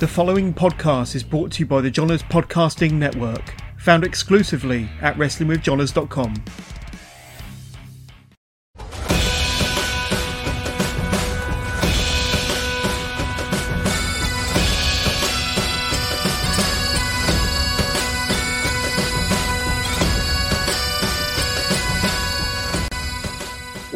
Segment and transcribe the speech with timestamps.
[0.00, 5.16] The following podcast is brought to you by the Johners Podcasting Network, found exclusively at
[5.16, 6.42] WrestlingWithJohners.com.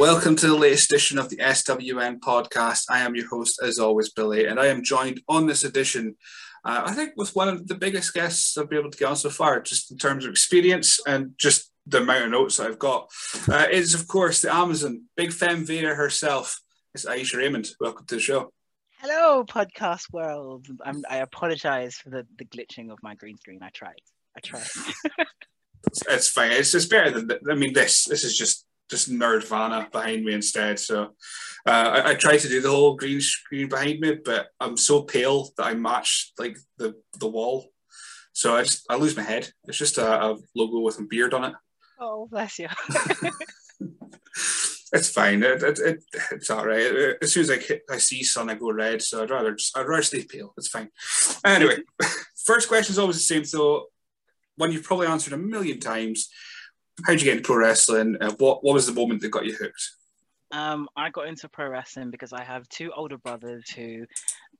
[0.04, 2.90] Welcome to the latest edition of the SWN podcast.
[2.90, 6.16] I am your host, as always, Billy, and I am joined on this edition,
[6.62, 9.16] uh, I think, with one of the biggest guests I've been able to get on
[9.16, 13.08] so far, just in terms of experience and just the amount of notes I've got.
[13.48, 16.60] Uh, is, of course, the Amazon, Big Fem Vader herself.
[16.94, 17.70] It's Ayesha Raymond.
[17.80, 18.52] Welcome to the show.
[18.98, 20.66] Hello, podcast world.
[20.84, 23.60] I'm, I apologize for the, the glitching of my green screen.
[23.62, 24.02] I tried.
[24.36, 24.68] I tried.
[25.86, 26.52] it's, it's fine.
[26.52, 28.04] It's just better than, I mean, this.
[28.04, 30.78] This is just just nerdvana behind me instead.
[30.78, 31.14] So
[31.66, 31.70] uh,
[32.04, 35.50] I, I try to do the whole green screen behind me, but I'm so pale
[35.56, 37.70] that I match like the the wall.
[38.32, 39.50] So I just I lose my head.
[39.64, 41.54] It's just a, a logo with a beard on it.
[42.00, 42.68] Oh, bless you.
[44.92, 45.42] it's fine.
[45.42, 47.16] It, it, it, it's all right.
[47.22, 49.00] As soon as I hit, I see sun, I go red.
[49.02, 50.52] So I'd rather just I'd rather stay pale.
[50.58, 50.90] It's fine.
[51.44, 51.78] Anyway,
[52.44, 53.44] first question is always the same.
[53.44, 53.86] So
[54.56, 56.28] one you've probably answered a million times
[57.04, 58.16] how did you get into pro wrestling?
[58.20, 59.90] Uh, what what was the moment that got you hooked?
[60.52, 64.06] Um, I got into pro wrestling because I have two older brothers who,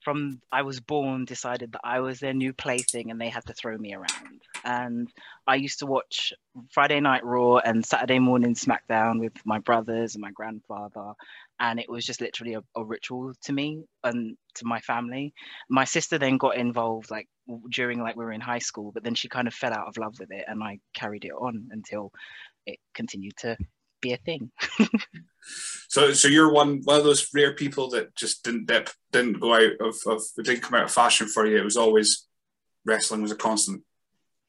[0.03, 3.53] from I was born, decided that I was their new plaything and they had to
[3.53, 4.43] throw me around.
[4.65, 5.09] And
[5.47, 6.33] I used to watch
[6.73, 11.13] Friday Night Raw and Saturday morning SmackDown with my brothers and my grandfather
[11.61, 15.33] and it was just literally a, a, ritual to me and to my family.
[15.71, 17.29] My sister then got involved like
[17.71, 19.99] during like we were in high school but then she kind of fell out of
[19.99, 22.11] love with it and i carried it on until
[22.65, 23.55] it continued to
[24.05, 24.51] be a thing.
[25.89, 29.55] So so you're one one of those rare people that just didn't dip didn't go
[29.55, 31.59] out of, of it didn't come out of fashion for you.
[31.59, 32.27] It was always
[32.87, 33.83] wrestling was a constant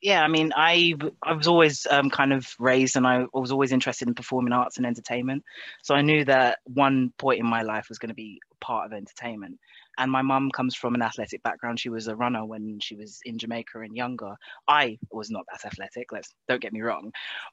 [0.02, 0.94] yeah, I mean, I
[1.24, 4.78] I was always um, kind of raised, and I was always interested in performing arts
[4.78, 5.44] and entertainment.
[5.84, 8.94] So I knew that one point in my life was going to be part of
[8.94, 9.60] entertainment.
[9.98, 11.80] And my mum comes from an athletic background.
[11.80, 14.36] She was a runner when she was in Jamaica and younger.
[14.68, 16.12] I was not that athletic.
[16.12, 17.12] Let's don't get me wrong,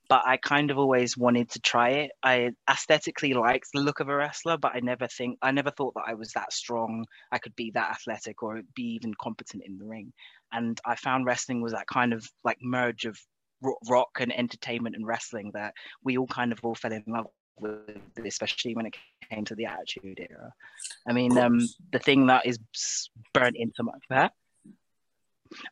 [0.09, 2.13] but I kind of always wanted to try it.
[2.23, 5.95] I aesthetically liked the look of a wrestler, but I never think I never thought
[5.95, 7.07] that I was that strong.
[7.31, 10.13] I could be that athletic or be even competent in the ring
[10.53, 13.19] and I found wrestling was that kind of like merge of
[13.89, 17.27] rock and entertainment and wrestling that we all kind of all fell in love
[17.59, 18.95] with, especially when it
[19.31, 20.53] came to the Attitude Era.
[21.07, 21.61] I mean, um,
[21.93, 22.59] the thing that is
[23.33, 24.33] burnt into my that.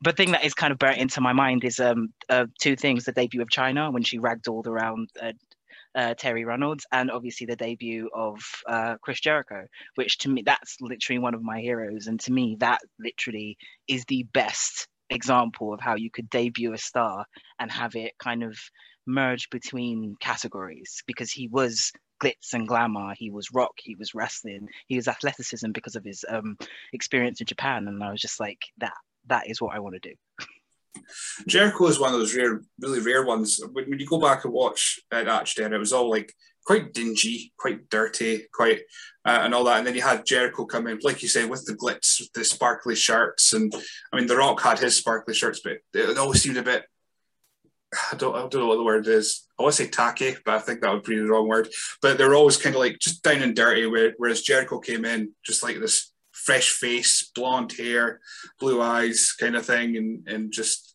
[0.02, 3.04] But thing that is kind of burnt into my mind is um, uh, two things:
[3.04, 5.32] the debut of Chyna when she ragdolled around uh,
[5.94, 8.38] uh, Terri Runnels, and obviously the debut of
[8.68, 12.56] uh, Chris Jericho, which to me that's literally one of my heroes, and to me
[12.60, 13.56] that literally
[13.88, 17.24] is the best example of how you could debut a star
[17.58, 18.56] and have it kind of
[19.06, 24.68] merge between categories because he was glitz and glamour he was rock he was wrestling
[24.88, 26.56] he was athleticism because of his um,
[26.92, 28.94] experience in japan and i was just like that
[29.26, 30.46] that is what i want to do
[31.46, 33.60] Jericho is one of those rare, really rare ones.
[33.72, 36.34] When, when you go back and watch Attitude Era, it was all like
[36.64, 38.80] quite dingy, quite dirty, quite
[39.24, 39.78] uh, and all that.
[39.78, 42.44] And then you had Jericho come in, like you say, with the glitz, with the
[42.44, 43.52] sparkly shirts.
[43.52, 43.74] And
[44.12, 46.84] I mean, The Rock had his sparkly shirts, but it always seemed a bit.
[48.12, 49.46] I don't, I don't know what the word is.
[49.58, 51.68] I want to say tacky, but I think that would be the wrong word.
[52.00, 53.86] But they're always kind of like just down and dirty.
[54.16, 58.20] Whereas Jericho came in just like this fresh face, blonde hair,
[58.58, 60.94] blue eyes, kind of thing, and and just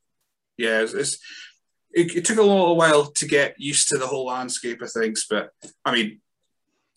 [0.57, 1.17] yeah, it's, it's
[1.93, 5.25] it, it, took a little while to get used to the whole landscape of things,
[5.29, 5.49] but
[5.85, 6.21] I mean,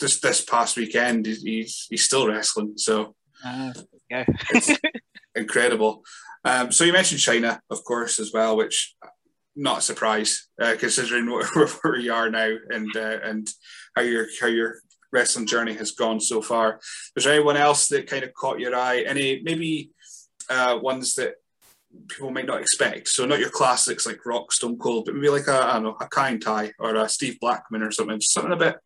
[0.01, 3.73] just this past weekend, he's he's still wrestling, so uh,
[4.11, 4.25] yeah,
[5.35, 6.03] incredible.
[6.45, 8.97] Um, so you mentioned Chyna, of course, as well, which
[9.59, 13.51] not a surprise uh, considering where, we are now and uh, and
[13.95, 14.77] how your how your
[15.13, 16.81] wrestling journey has gone so far.
[17.17, 19.01] Is there anyone else that kind of caught your eye?
[19.01, 19.91] Any maybe
[20.49, 21.35] uh, ones that
[22.09, 23.09] people might not expect?
[23.09, 25.97] So not your classics like Rock, Stone Cold, but maybe like a I don't know
[26.01, 28.21] a Kaientai or a Steve Blackman or something.
[28.21, 28.77] Something a bit.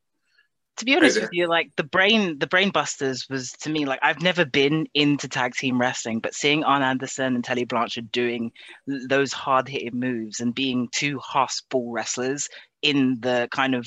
[0.78, 4.00] To be honest with you, like the brain, the Brain Busters was to me like
[4.02, 8.52] I've never been into tag team wrestling, but seeing Arn Anderson and Tully Blanchard doing
[8.86, 12.48] those hard hitting moves and being two hoss ball wrestlers
[12.80, 13.86] in the kind of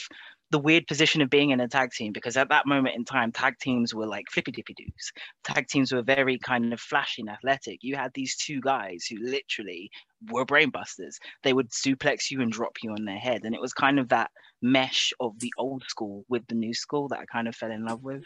[0.52, 3.32] the weird position of being in a tag team because at that moment in time,
[3.32, 5.12] tag teams were like flippy dippy doos.
[5.44, 7.80] Tag teams were very kind of flashy and athletic.
[7.82, 9.90] You had these two guys who literally
[10.30, 11.16] were brainbusters.
[11.44, 13.42] They would suplex you and drop you on their head.
[13.44, 14.32] And it was kind of that
[14.66, 17.86] mesh of the old school with the new school that I kind of fell in
[17.86, 18.24] love with.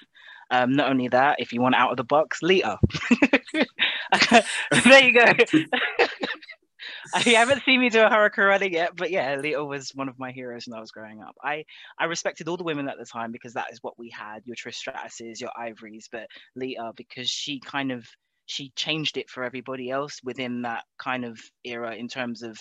[0.51, 2.77] Um, not only that, if you want out of the box, Lita.
[4.83, 5.25] There you go.
[7.25, 10.31] you haven't seen me do a hurricane yet, but yeah, Lita was one of my
[10.31, 11.35] heroes when I was growing up.
[11.43, 11.65] I
[11.99, 14.41] I respected all the women at the time because that is what we had.
[14.45, 18.07] Your Trish your Ivories, but Lita because she kind of
[18.45, 22.57] she changed it for everybody else within that kind of era in terms of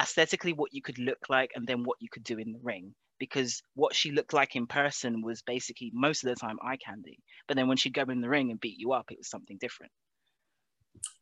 [0.00, 2.94] aesthetically what you could look like and then what you could do in the ring
[3.18, 7.18] because what she looked like in person was basically most of the time eye candy
[7.46, 9.58] but then when she'd go in the ring and beat you up it was something
[9.60, 9.92] different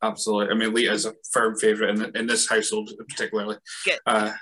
[0.02, 3.56] absolutely i mean Lita is a firm favorite in, in this household particularly
[4.06, 4.32] uh,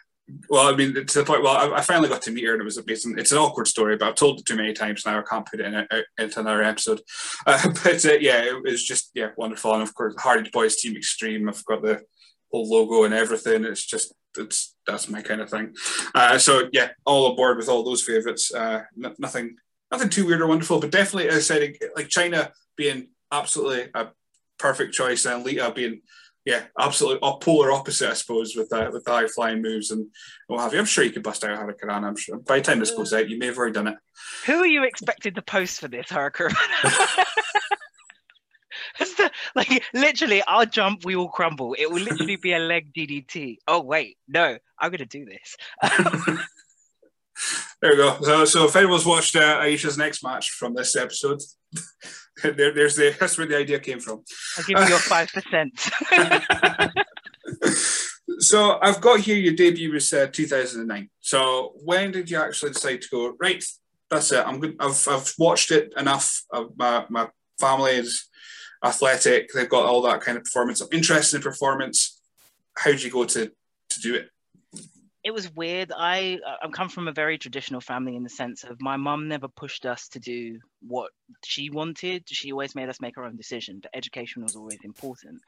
[0.50, 1.42] well, I mean, to the point.
[1.42, 3.16] Well, I, I, finally got to meet her, and it was amazing.
[3.16, 5.20] It's an awkward story, but I've told it too many times now.
[5.20, 5.86] I can't put it in a,
[6.18, 7.00] into another episode.
[7.46, 10.96] Uh, but uh, yeah, it was just yeah wonderful, and of course, Hardy Boys Team
[10.96, 11.48] Extreme.
[11.48, 12.02] I've got the
[12.50, 13.64] whole logo and everything.
[13.64, 15.74] It's just it's that's my kind of thing.
[16.14, 18.52] Uh, so yeah, all aboard with all those favorites.
[18.52, 19.56] Uh, n- nothing
[19.90, 24.08] nothing too weird or wonderful, but definitely, as I said, like Chyna being absolutely a
[24.58, 26.02] perfect choice, and Lita being
[26.46, 30.06] yeah, absolutely a polar opposite, I suppose, with uh, with the high flying moves and
[30.46, 30.78] what have you.
[30.78, 31.90] I'm sure you could bust out Hurricane.
[31.90, 33.96] I'm sure by the time this goes out, you may have already done it.
[34.46, 36.50] Who are you expected to post for this Hurricane?
[39.70, 41.75] like literally, I'll jump, we will crumble.
[41.79, 43.56] It will literally be a leg DDT.
[43.67, 45.56] Oh wait, no, I'm gonna do this.
[47.81, 48.19] there we go.
[48.20, 51.41] So, so if anyone's watched uh, Ayesha's next match from this episode,
[52.43, 54.23] there, there's the that's where the idea came from.
[54.58, 55.73] I'll give you your five percent.
[58.38, 61.08] so I've got here your debut was uh, 2009.
[61.20, 63.64] So when did you actually decide to go right?
[64.11, 64.47] That's it.
[64.47, 64.76] I'm good.
[64.79, 66.43] I've I've watched it enough.
[66.76, 68.29] my my family is
[68.84, 69.50] athletic.
[69.52, 70.81] They've got all that kind of performance.
[70.81, 72.20] I'm interested in performance.
[72.76, 73.50] How did you go to
[73.90, 74.31] to do it?
[75.26, 75.90] it was weird.
[75.94, 79.49] I I come from a very traditional family in the sense of my mum never
[79.49, 81.11] pushed us to do what
[81.44, 82.23] she wanted.
[82.28, 85.40] She always made us make our own decision, but education was always important.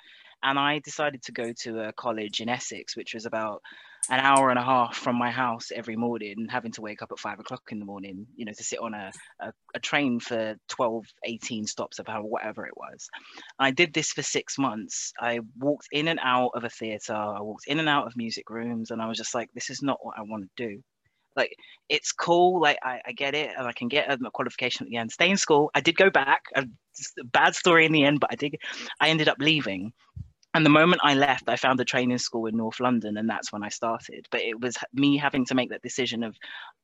[0.42, 3.62] And I decided to go to a college in Essex, which was about
[4.10, 7.18] an hour and a half from my house every morning, having to wake up at
[7.18, 10.56] five o'clock in the morning, you know, to sit on a, a, a train for
[10.68, 13.08] 12, 18 stops of how, whatever it was.
[13.58, 15.12] I did this for six months.
[15.20, 18.48] I walked in and out of a theater, I walked in and out of music
[18.48, 20.82] rooms, and I was just like, this is not what I want to do.
[21.36, 21.54] Like,
[21.88, 24.96] it's cool, like, I, I get it, and I can get a qualification at the
[24.96, 25.12] end.
[25.12, 25.70] Stay in school.
[25.74, 26.64] I did go back, a
[27.24, 28.56] bad story in the end, but I did,
[29.00, 29.92] I ended up leaving
[30.54, 33.52] and the moment I left, I found a training school in North London, and that's
[33.52, 34.26] when I started.
[34.30, 36.36] But it was me having to make that decision of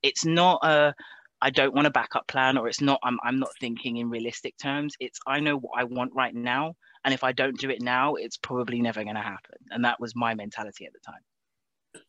[0.02, 0.94] it's not a
[1.40, 4.56] I don't want a backup plan, or it's not I'm I'm not thinking in realistic
[4.58, 4.94] terms.
[5.00, 6.74] It's I know what I want right now,
[7.04, 9.56] and if I don't do it now, it's probably never going to happen.
[9.70, 12.02] And that was my mentality at the time.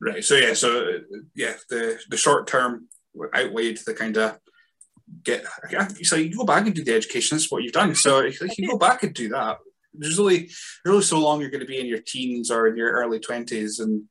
[0.00, 0.24] Right.
[0.24, 0.54] So yeah.
[0.54, 1.00] So
[1.34, 2.88] yeah, the the short term
[3.34, 4.38] outweighed the kind of
[5.24, 5.44] get.
[6.04, 7.36] So you go back and do the education.
[7.36, 7.96] That's what you've done.
[7.96, 9.58] So you go back and do that
[9.94, 10.50] there's only
[10.84, 13.18] there's only so long you're going to be in your teens or in your early
[13.18, 14.04] twenties, and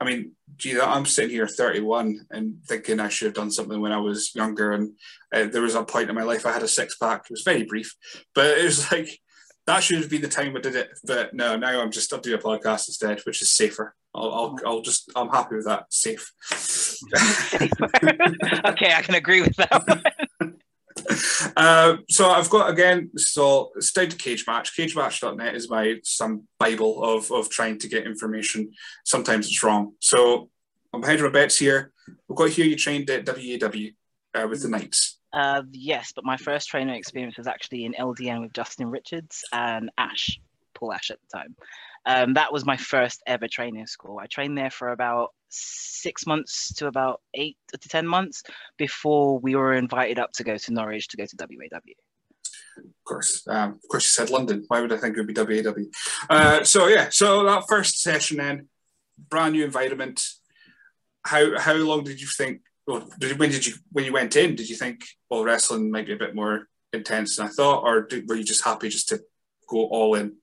[0.00, 3.92] I mean, gee, I'm sitting here 31 and thinking I should have done something when
[3.92, 4.92] I was younger, and
[5.34, 7.22] uh, there was a point in my life I had a six pack.
[7.24, 7.94] It was very brief,
[8.34, 9.20] but it was like
[9.66, 10.90] that should have been the time I did it.
[11.04, 13.94] But no, now I'm just I'll do a podcast instead, which is safer.
[14.14, 15.92] I'll, I'll, I'll just I'm happy with that.
[15.92, 16.32] Safe.
[18.66, 20.26] okay, I can agree with that.
[21.56, 24.76] Uh, so I've got again, so it's down to Cage Match.
[24.76, 28.72] CageMatch.net is my some bible of of trying to get information.
[29.04, 29.94] Sometimes it's wrong.
[30.00, 30.48] So
[30.92, 31.92] I'm ahead of my bets here.
[32.28, 33.90] We've got here you trained at WAW
[34.34, 35.18] uh, with the Knights.
[35.32, 39.90] Uh, yes, but my first trainer experience was actually in LDN with Justin Richards and
[39.98, 40.38] Ash,
[40.74, 41.56] Paul Ash at the time.
[42.06, 44.18] Um, that was my first ever training school.
[44.18, 48.42] I trained there for about six months to about eight to 10 months
[48.78, 51.76] before we were invited up to go to Norwich to go to WAW.
[52.78, 54.64] Of course, um, of course, you said London.
[54.68, 55.84] Why would I think it would be WAW?
[56.30, 58.68] Uh, so yeah, so that first session then,
[59.28, 60.24] brand new environment.
[61.24, 62.62] How how long did you think?
[62.86, 64.54] Well, did, when did you when you went in?
[64.54, 68.02] Did you think well wrestling might be a bit more intense than I thought, or
[68.02, 69.20] did, were you just happy just to
[69.68, 70.36] go all in?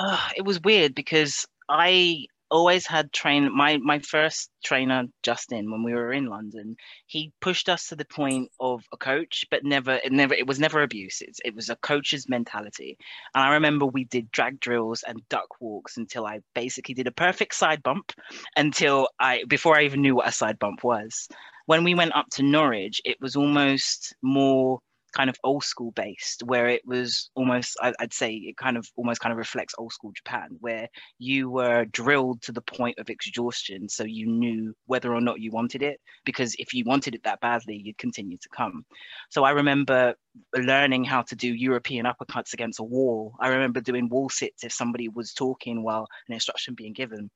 [0.00, 5.84] Uh, it was weird because I always had train my my first trainer Justin when
[5.84, 6.74] we were in London
[7.06, 10.58] he pushed us to the point of a coach but never it never it was
[10.58, 11.20] never abuse.
[11.20, 12.96] It, it was a coach's mentality.
[13.34, 17.12] And I remember we did drag drills and duck walks until I basically did a
[17.12, 18.12] perfect side bump
[18.56, 21.28] until I before I even knew what a side bump was.
[21.66, 24.80] When we went up to Norwich it was almost more
[25.12, 29.20] kind of old school based, where it was almost, I'd say, it kind of almost
[29.20, 30.88] kind of reflects old school Japan, where
[31.18, 35.50] you were drilled to the point of exhaustion, so you knew whether or not you
[35.50, 38.84] wanted it, because if you wanted it that badly, you'd continue to come.
[39.30, 40.14] So I remember
[40.56, 43.34] learning how to do European uppercuts against a wall.
[43.40, 47.30] I remember doing wall sits if somebody was talking while an instruction being given.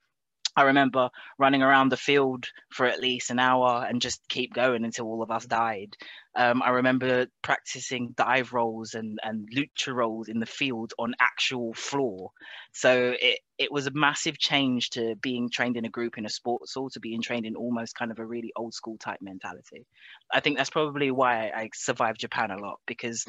[0.56, 4.84] I remember running around the field for at least an hour and just keep going
[4.84, 5.96] until all of us died.
[6.36, 11.74] Um, I remember practicing dive rolls and, and lucha rolls in the field on actual
[11.74, 12.30] floor.
[12.72, 16.30] So it, it was a massive change to being trained in a group in a
[16.30, 19.86] sports hall to being trained in almost kind of a really old school type mentality.
[20.32, 23.24] I think that's probably why I survived Japan a lot because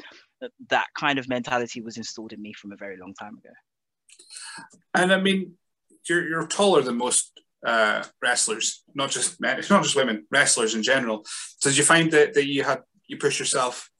[0.68, 3.54] that kind of mentality was installed in me from a very long time ago.
[4.94, 5.56] And I mean,
[6.08, 7.32] you're you're taller than most
[7.64, 11.24] uh, wrestlers, not just men, it's not just women, wrestlers in general.
[11.58, 13.90] So did you find that, that you had you push yourself,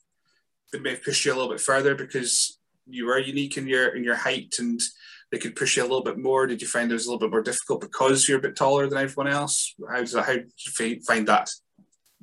[0.73, 2.59] that may have pushed you a little bit further because
[2.89, 4.81] you were unique in your in your height and
[5.33, 6.47] they could push you a little bit more?
[6.47, 8.87] Did you find it was a little bit more difficult because you're a bit taller
[8.89, 9.75] than everyone else?
[9.91, 11.51] How that, how did you find that?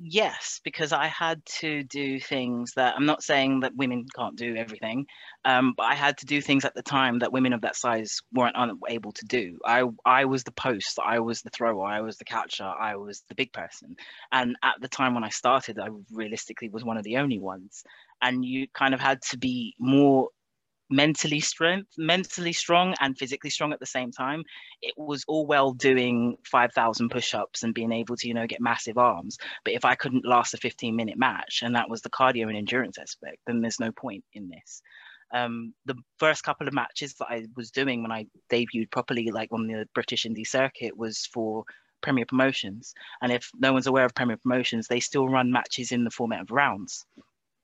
[0.06, 4.54] Yes, because I had to do things that I'm not saying that women can't do
[4.54, 5.06] everything,
[5.46, 8.18] um, but I had to do things at the time that women of that size
[8.30, 8.54] weren't
[8.86, 9.58] able to do.
[9.64, 13.22] I I was the post, I was the thrower, I was the catcher, I was
[13.30, 13.96] the big person,
[14.30, 17.82] and at the time when I started, I realistically was one of the only ones.
[18.20, 20.28] And you kind of had to be more
[20.90, 24.42] mentally strength mentally strong and physically strong at the same time
[24.82, 28.98] it was all well doing 5000 push-ups and being able to you know get massive
[28.98, 29.38] arms.
[29.64, 32.56] But if i couldn't last a 15 minute match and that was the cardio and
[32.56, 34.82] endurance aspect then there's no point in this.
[35.32, 39.52] Um, the first couple of matches that i was doing when i debuted properly like
[39.52, 41.64] on the british indie circuit was for
[42.02, 42.92] premier promotions.
[43.22, 46.42] And if no one's aware of premier promotions they still run matches in the format
[46.42, 47.06] of rounds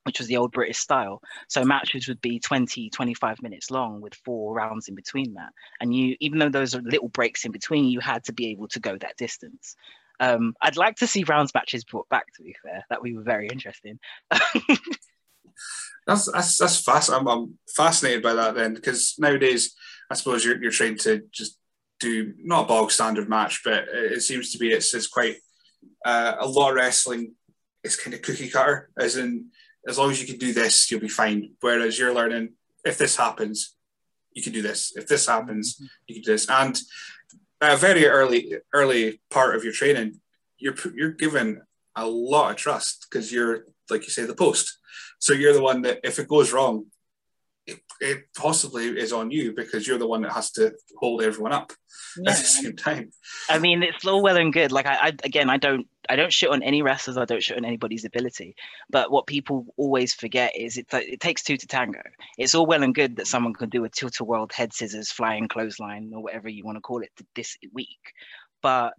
[0.04, 1.20] which was the old British style.
[1.48, 5.52] So matches would be 20, 25 minutes long with four rounds in between that.
[5.80, 8.68] And you, even though those are little breaks in between, you had to be able
[8.68, 9.76] to go that distance.
[10.18, 12.26] Um, I'd like to see rounds matches brought back.
[12.36, 13.98] To be fair, that we were very interesting.
[16.06, 17.10] that's that's that's fast.
[17.10, 19.74] I'm, I'm fascinated by that then because nowadays
[20.10, 21.56] I suppose you're you're trained to just
[22.00, 25.36] do not a bog standard match, but it seems to be it's it's quite
[26.04, 27.34] uh, a lot of wrestling
[27.82, 29.46] is kind of cookie cutter, as in
[29.88, 31.52] as long as you can do this, you'll be fine.
[31.60, 33.76] Whereas you're learning, if this happens,
[34.32, 34.92] you can do this.
[34.96, 35.86] If this happens, mm-hmm.
[36.06, 36.48] you can do this.
[36.48, 36.80] And
[37.60, 40.20] a very early early part of your training,
[40.58, 41.62] you're you're given
[41.96, 44.78] a lot of trust because you're like you say the post.
[45.18, 46.86] So you're the one that if it goes wrong,
[47.66, 51.52] it, it possibly is on you because you're the one that has to hold everyone
[51.52, 51.72] up
[52.16, 52.30] yeah.
[52.30, 53.10] at the same time.
[53.48, 54.72] I mean, it's all well and good.
[54.72, 57.16] Like I, I, again, I don't, I don't shit on any wrestlers.
[57.16, 58.56] I don't shit on anybody's ability.
[58.90, 62.02] But what people always forget is it, it takes two to tango.
[62.36, 65.12] It's all well and good that someone can do a tilt a world head scissors,
[65.12, 68.12] flying clothesline, or whatever you want to call it this week,
[68.60, 68.92] but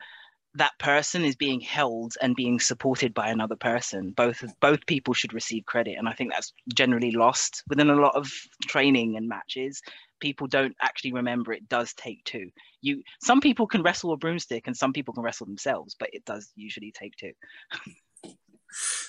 [0.55, 4.11] that person is being held and being supported by another person.
[4.11, 8.15] Both both people should receive credit and i think that's generally lost within a lot
[8.15, 8.29] of
[8.67, 9.81] training and matches.
[10.19, 12.49] People don't actually remember it does take two.
[12.81, 16.25] You some people can wrestle a broomstick and some people can wrestle themselves but it
[16.25, 17.31] does usually take two.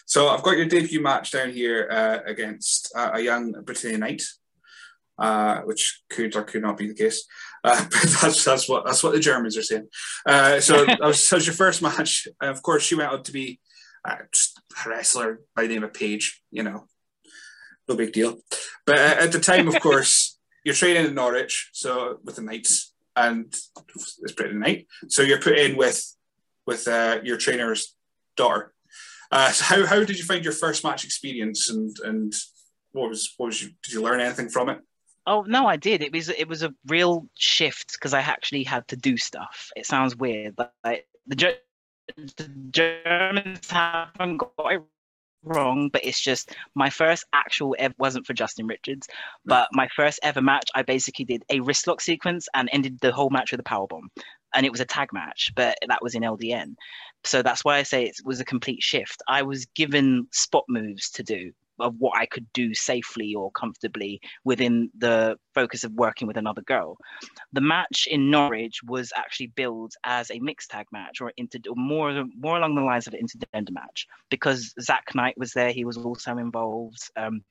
[0.06, 4.22] So i've got your debut match down here uh, against uh, a young britannia knight
[5.18, 7.26] uh, which could or could not be the case.
[7.64, 9.88] Uh, but that's that's what that's what the Germans are saying.
[10.26, 12.28] Uh, so that was, that was your first match.
[12.40, 13.60] of course, she went out to be
[14.04, 16.42] uh, just a wrestler by the name of Paige.
[16.50, 16.86] You know,
[17.88, 18.38] no big deal.
[18.86, 23.46] But at the time, of course, you're training in Norwich, so with the Knights, and
[23.46, 24.86] it's Britani Knight.
[25.08, 26.04] So you're put in with
[26.66, 27.94] with uh, your trainer's
[28.36, 28.72] daughter.
[29.30, 32.34] Uh, so how, how did you find your first match experience and and
[32.92, 34.78] what was what was you, did you learn anything from it?
[35.26, 36.02] Oh no, I did.
[36.02, 39.70] It was it was a real shift because I actually had to do stuff.
[39.76, 41.56] It sounds weird, but like, the,
[42.36, 44.82] the Germans haven't got it
[45.44, 49.08] wrong, but it's just my first actual ever wasn't for Justin Richards,
[49.44, 50.68] but my first ever match.
[50.74, 53.86] I basically did a wrist lock sequence and ended the whole match with a power
[53.86, 54.10] bomb,
[54.54, 56.74] and it was a tag match, but that was in LDN.
[57.24, 59.22] So that's why I say it was a complete shift.
[59.28, 61.52] I was given spot moves to do
[61.82, 66.62] of what I could do safely or comfortably within the focus of working with another
[66.62, 66.96] girl.
[67.52, 71.76] The match in Norwich was actually billed as a mixed tag match or inter or
[71.76, 75.72] more more along the lines of an intergender match because Zach Knight was there.
[75.72, 77.10] He was also involved.
[77.16, 77.42] Um,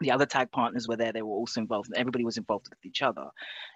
[0.00, 3.00] the other tag partners were there they were also involved everybody was involved with each
[3.00, 3.26] other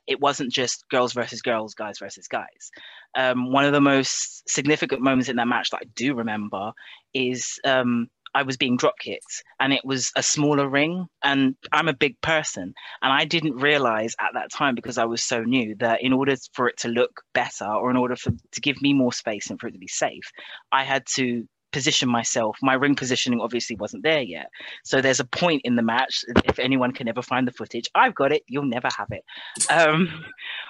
[0.07, 2.71] it wasn't just girls versus girls guys versus guys
[3.17, 6.73] um, one of the most significant moments in that match that i do remember
[7.15, 11.89] is um, I was being drop kicked and it was a smaller ring and I'm
[11.89, 15.75] a big person and I didn't realize at that time because I was so new
[15.77, 18.93] that in order for it to look better or in order for to give me
[18.93, 20.31] more space and for it to be safe
[20.73, 22.57] I had to position myself.
[22.63, 24.49] My ring positioning obviously wasn't there yet.
[24.85, 28.15] So there's a point in the match if anyone can ever find the footage I've
[28.15, 29.25] got it you'll never have it.
[29.71, 30.25] Um,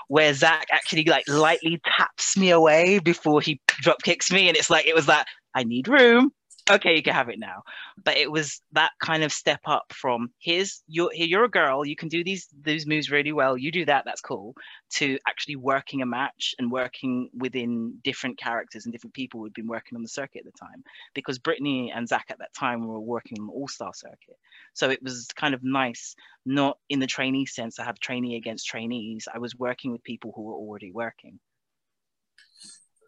[0.08, 4.70] where Zach actually like lightly taps me away before he drop kicks me and it's
[4.70, 6.32] like it was that I need room
[6.70, 7.62] okay, you can have it now.
[8.02, 11.84] But it was that kind of step up from here's you're here, you're a girl,
[11.84, 13.56] you can do these these moves really well.
[13.56, 14.54] You do that, that's cool.
[14.94, 19.66] To actually working a match and working within different characters and different people who'd been
[19.66, 20.84] working on the circuit at the time.
[21.14, 24.38] Because Britani and Zach at that time were working on the All Star circuit,
[24.74, 26.14] so it was kind of nice.
[26.46, 29.28] Not in the trainee sense, I have trainee against trainees.
[29.32, 31.38] I was working with people who were already working.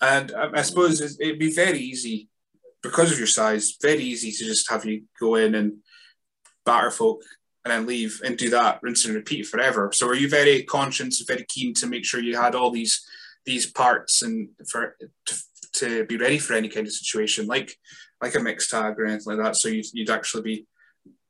[0.02, 2.28] And um, I suppose it'd be very easy
[2.82, 5.78] because of your size, very easy to just have you go in and
[6.64, 7.22] batter folk
[7.64, 9.90] and then leave and do that, rinse and repeat forever.
[9.92, 13.04] So are you very conscious, very keen to make sure you had all these
[13.46, 14.96] these parts and for
[15.26, 15.34] to,
[15.72, 17.76] to be ready for any kind of situation, like
[18.22, 19.56] like a mixed tag or anything like that.
[19.56, 20.66] So you'd, you'd actually be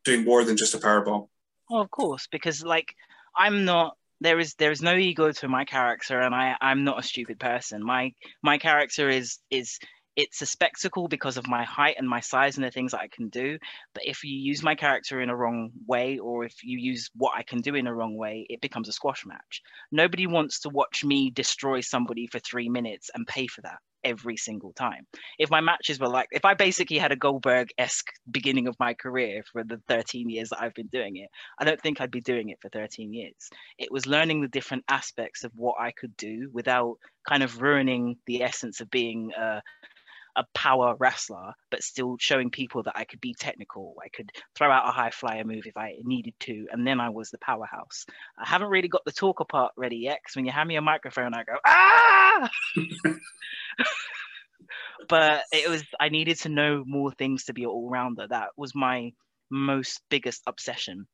[0.04, 1.26] doing more than just a power bomb.
[1.70, 2.94] Oh, of course, because like
[3.36, 6.98] I'm not there is there is no ego to my character and I I'm not
[6.98, 7.84] a stupid person.
[7.84, 9.78] My my character is is
[10.16, 13.08] it's a spectacle because of my height and my size and the things that I
[13.08, 13.58] can do.
[13.94, 17.36] But if you use my character in a wrong way, or if you use what
[17.36, 19.62] I can do in a wrong way, it becomes a squash match.
[19.92, 24.36] Nobody wants to watch me destroy somebody for three minutes and pay for that every
[24.36, 25.06] single time.
[25.38, 28.94] If my matches were like, if I basically had a Goldberg esque beginning of my
[28.94, 32.20] career for the 13 years that I've been doing it, I don't think I'd be
[32.20, 33.50] doing it for 13 years.
[33.78, 36.96] It was learning the different aspects of what I could do without
[37.28, 39.60] kind of ruining the essence of being a
[40.40, 43.94] a power wrestler, but still showing people that I could be technical.
[44.02, 47.10] I could throw out a high flyer move if I needed to, and then I
[47.10, 48.06] was the powerhouse.
[48.38, 50.82] I haven't really got the talker part ready yet, because when you hand me a
[50.82, 52.50] microphone, I go ah.
[55.08, 58.26] but it was I needed to know more things to be an all rounder.
[58.28, 59.12] That was my
[59.50, 61.06] most biggest obsession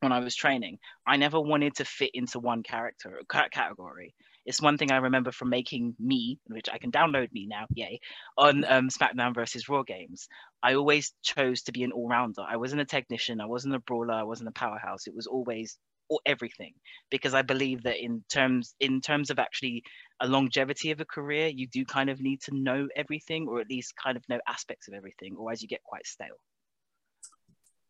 [0.00, 0.78] when I was training.
[1.06, 4.14] I never wanted to fit into one character category.
[4.44, 8.00] It's one thing I remember from making me, which I can download me now, yay,
[8.36, 10.28] on um, SmackDown versus Raw games.
[10.62, 12.42] I always chose to be an all rounder.
[12.46, 15.06] I wasn't a technician, I wasn't a brawler, I wasn't a powerhouse.
[15.06, 15.78] It was always
[16.08, 16.74] or everything
[17.10, 19.82] because I believe that in terms in terms of actually
[20.20, 23.70] a longevity of a career, you do kind of need to know everything or at
[23.70, 26.38] least kind of know aspects of everything, or as you get quite stale.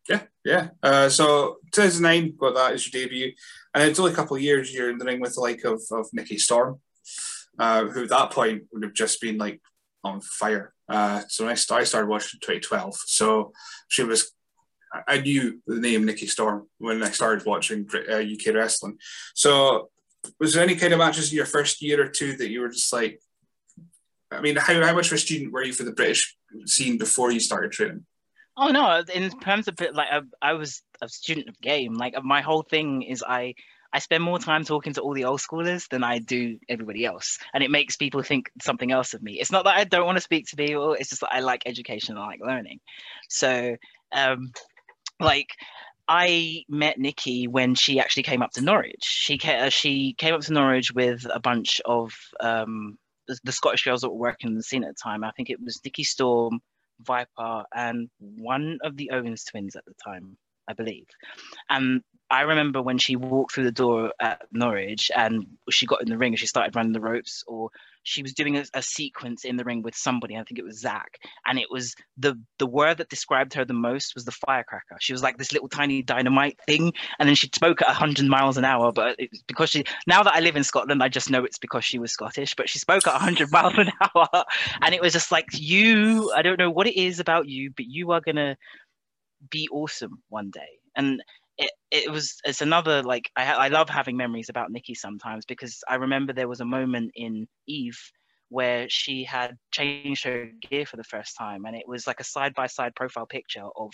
[0.09, 0.69] Yeah, yeah.
[0.83, 3.33] Uh, so 2009 got that as your debut,
[3.73, 5.81] and it's only a couple of years you're in the ring with the like of,
[5.91, 6.79] of Nikki Storm,
[7.57, 9.61] uh, who at that point would have just been like
[10.03, 10.73] on fire.
[10.87, 13.51] Uh, so I, I started watching 2012, so
[13.87, 14.31] she was.
[15.09, 18.97] I knew the name Nikki Storm when I started watching UK uh, wrestling.
[19.33, 19.89] So,
[20.39, 22.69] was there any kind of matches in your first year or two that you were
[22.69, 23.19] just like?
[24.31, 27.31] I mean, how, how much of a student were you for the British scene before
[27.31, 28.05] you started training?
[28.57, 29.03] Oh no!
[29.13, 31.93] In terms of like, I, I was a student of game.
[31.95, 33.53] Like my whole thing is I
[33.91, 37.37] I spend more time talking to all the old schoolers than I do everybody else,
[37.53, 39.39] and it makes people think something else of me.
[39.39, 41.63] It's not that I don't want to speak to people; it's just that I like
[41.65, 42.79] education and I like learning.
[43.29, 43.75] So,
[44.11, 44.51] um,
[45.19, 45.49] like.
[46.07, 49.01] I met Nikki when she actually came up to Norwich.
[49.01, 53.83] She uh, she came up to Norwich with a bunch of um, the, the Scottish
[53.83, 55.23] girls that were working in the scene at the time.
[55.23, 56.59] I think it was Nikki Storm,
[57.01, 61.07] Viper, and one of the Owens twins at the time, I believe.
[61.69, 62.01] And
[62.31, 66.17] I remember when she walked through the door at Norwich and she got in the
[66.17, 67.69] ring and she started running the ropes, or
[68.01, 70.35] she was doing a, a, sequence in the ring with somebody.
[70.35, 73.73] I think it was Zach, and it was the the word that described her the
[73.73, 74.97] most was the firecracker.
[74.99, 78.57] She was like this little tiny dynamite thing, and then she spoke at hundred miles
[78.57, 78.91] an hour.
[78.91, 81.85] But it's because she now that I live in Scotland, I just know it's because
[81.85, 82.55] she was Scottish.
[82.55, 84.45] But she spoke at hundred miles an hour,
[84.81, 86.31] and it was just like you.
[86.35, 88.57] I don't know what it is about you, but you are gonna
[89.49, 90.79] be awesome one day.
[90.95, 91.21] And
[91.57, 95.83] it, it was it's another like I I love having memories about Nikki sometimes because
[95.89, 97.99] I remember there was a moment in Eve
[98.49, 102.23] where she had changed her gear for the first time and it was like a
[102.25, 103.91] side by side profile picture of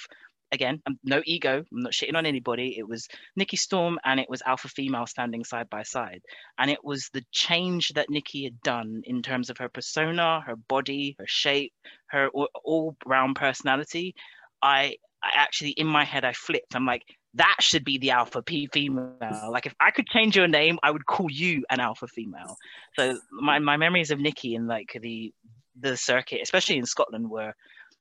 [0.51, 4.29] again um, no ego I'm not shitting on anybody it was Nikki Storm and it
[4.29, 6.21] was alpha female standing side by side.
[6.57, 10.55] And it was the change that Nikki had done in terms of her persona her
[10.55, 11.73] body her shape
[12.07, 14.15] her all round personality.
[14.61, 16.75] I I actually in my head I flipped.
[16.75, 20.47] I'm like that should be the alpha p female like if i could change your
[20.47, 22.57] name i would call you an alpha female
[22.97, 25.33] so my, my memories of nikki and like the
[25.79, 27.53] the circuit especially in scotland were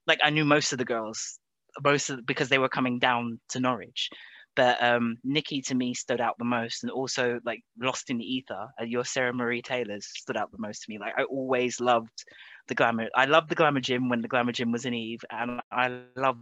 [0.07, 1.38] like i knew most of the girls
[1.83, 4.11] most of, because they were coming down to Norwich.
[4.57, 8.25] But um, Nikki to me stood out the most, and also like Lost in the
[8.25, 8.66] Ether.
[8.81, 10.99] Uh, your Sarah Marie Taylors stood out the most to me.
[10.99, 12.25] Like I always loved
[12.66, 13.09] the glamour.
[13.14, 16.40] I loved the glamour gym when the glamour gym was in Eve, and I loved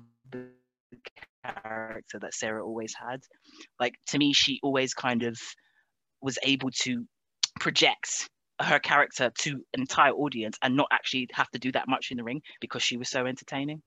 [1.44, 3.20] character that Sarah always had.
[3.79, 5.38] Like to me, she always kind of
[6.20, 7.05] was able to
[7.61, 8.29] project
[8.61, 12.16] her character to an entire audience and not actually have to do that much in
[12.16, 13.83] the ring because she was so entertaining.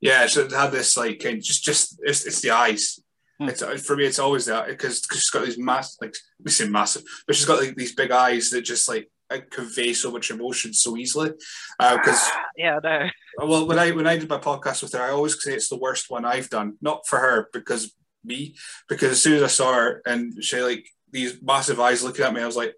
[0.00, 2.98] Yeah, so it had this like just just it's, it's the eyes.
[3.38, 3.48] Hmm.
[3.48, 7.02] It's, for me, it's always that because she's got these massive, like we say massive,
[7.26, 9.10] but she's got like these big eyes that just like
[9.50, 11.30] convey so much emotion so easily.
[11.78, 13.08] Because uh, yeah, no.
[13.38, 15.78] Well, when I when I did my podcast with her, I always say it's the
[15.78, 16.76] worst one I've done.
[16.80, 18.56] Not for her because me,
[18.88, 22.34] because as soon as I saw her and she like these massive eyes looking at
[22.34, 22.74] me, I was like,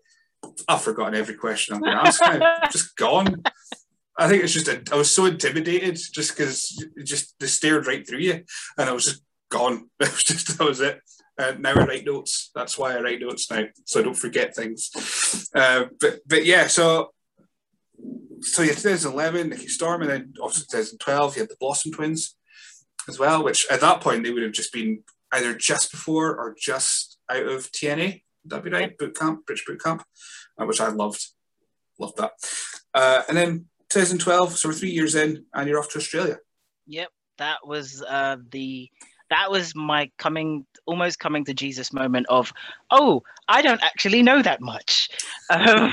[0.69, 2.59] I've forgotten every question I'm going to ask now.
[2.73, 3.43] just gone.
[4.19, 8.07] I think it's just a, I was so intimidated just because just they stared right
[8.07, 8.45] through you,
[8.77, 9.89] and I was just gone.
[10.01, 11.01] It was just that was it.
[11.39, 12.51] Uh, now I write notes.
[12.55, 14.91] That's why I write notes now, so I don't forget things.
[15.55, 17.13] Uh, but but yeah, so
[18.41, 22.37] so yeah, 2011 Nikki Storm, and then obviously 2012 you had the Blossom Twins
[23.09, 26.57] as well, which at that point they would have just been either just before or
[26.59, 28.23] just out of TNA.
[28.45, 28.97] Would that be right?
[28.97, 30.03] Boot camp, British boot camp,
[30.59, 31.27] uh, which I loved,
[31.99, 32.33] loved that.
[32.95, 36.39] Uh, and then 2012, so we're three years in, and you're off to Australia.
[36.87, 38.91] Yep, that was uh, the
[39.31, 42.53] that was my coming almost coming to jesus moment of
[42.91, 45.09] oh i don't actually know that much
[45.51, 45.93] um,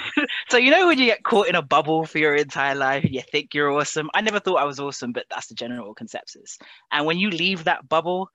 [0.50, 3.14] so you know when you get caught in a bubble for your entire life and
[3.14, 6.58] you think you're awesome i never thought i was awesome but that's the general consensus
[6.92, 8.30] and when you leave that bubble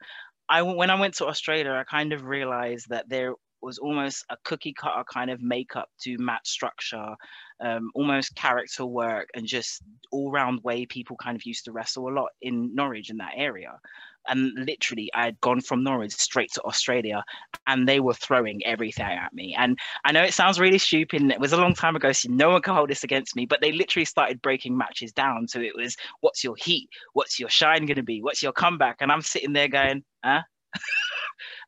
[0.49, 4.37] i when i went to australia i kind of realized that there was almost a
[4.45, 7.15] cookie cutter kind of makeup to match structure,
[7.61, 9.83] um, almost character work, and just
[10.13, 13.33] all round way people kind of used to wrestle a lot in Norwich in that
[13.37, 13.79] area.
[14.29, 17.25] And literally, I had gone from Norwich straight to Australia,
[17.67, 19.55] and they were throwing everything at me.
[19.59, 22.29] And I know it sounds really stupid, and it was a long time ago, so
[22.31, 23.47] no one can hold this against me.
[23.47, 25.49] But they literally started breaking matches down.
[25.49, 26.89] So it was, what's your heat?
[27.15, 28.23] What's your shine going to be?
[28.23, 28.97] What's your comeback?
[29.01, 30.43] And I'm sitting there going, huh?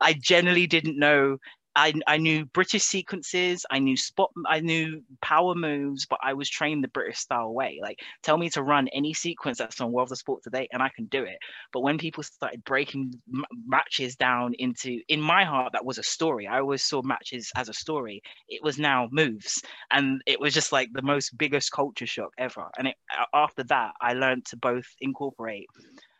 [0.00, 1.38] I generally didn't know
[1.74, 6.50] I, I knew British sequences, I knew spot, I knew power moves, but I was
[6.50, 7.78] trained the British style way.
[7.80, 10.90] Like, tell me to run any sequence that's on World of Sport today, and I
[10.94, 11.38] can do it.
[11.72, 16.02] But when people started breaking m- matches down into, in my heart, that was a
[16.02, 16.46] story.
[16.46, 18.22] I always saw matches as a story.
[18.48, 22.68] It was now moves, and it was just like the most biggest culture shock ever.
[22.78, 22.96] And it,
[23.32, 25.68] after that, I learned to both incorporate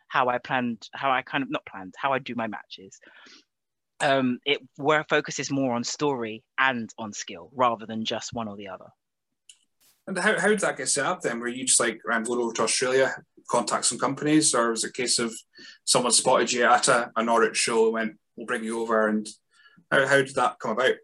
[0.07, 2.99] how I planned, how I kind of not planned, how I do my matches
[4.03, 8.57] um, it where focuses more on story and on skill rather than just one or
[8.57, 8.87] the other.
[10.05, 11.39] And how, how did that get set up then?
[11.39, 13.15] Were you just like ran over to Australia,
[13.49, 15.33] contact some companies, or was it a case of
[15.85, 19.07] someone spotted you at a, Norwich show and went, we'll bring you over?
[19.07, 19.27] And
[19.89, 20.95] how, how did that come about?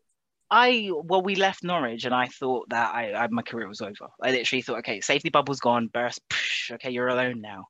[0.51, 4.09] I well, we left Norwich, and I thought that I, I my career was over.
[4.21, 6.21] I literally thought, okay, safety bubble's gone, burst.
[6.29, 7.67] Psh, okay, you're alone now.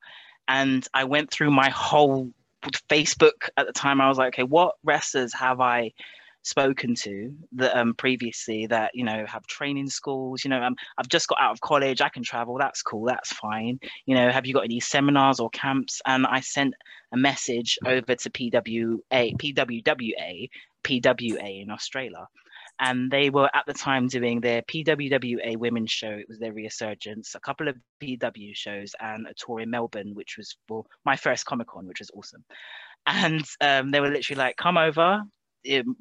[0.48, 2.32] And I went through my whole
[2.90, 5.94] Facebook at the time, I was like, okay, what wrestlers have I
[6.42, 10.44] spoken to that um previously that you know have training schools?
[10.46, 13.34] You know um, i've just got out of college i can travel that's cool that's
[13.34, 13.80] fine.
[14.06, 16.02] You know have you got any seminars or camps?
[16.06, 16.76] And i sent
[17.12, 20.50] a message over to pwa pwwa
[20.84, 22.28] pwa in australia
[22.80, 26.12] and they were at the time doing their PWWA women's show.
[26.12, 30.36] It was their resurgence, a couple of PW shows, and a tour in Melbourne, which
[30.38, 32.44] was for my first Comic Con, which was awesome.
[33.06, 35.22] And um, they were literally like, "Come over.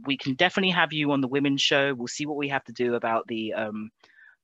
[0.06, 1.94] we can definitely have you on the women's show.
[1.94, 3.90] We'll see what we have to do about the um,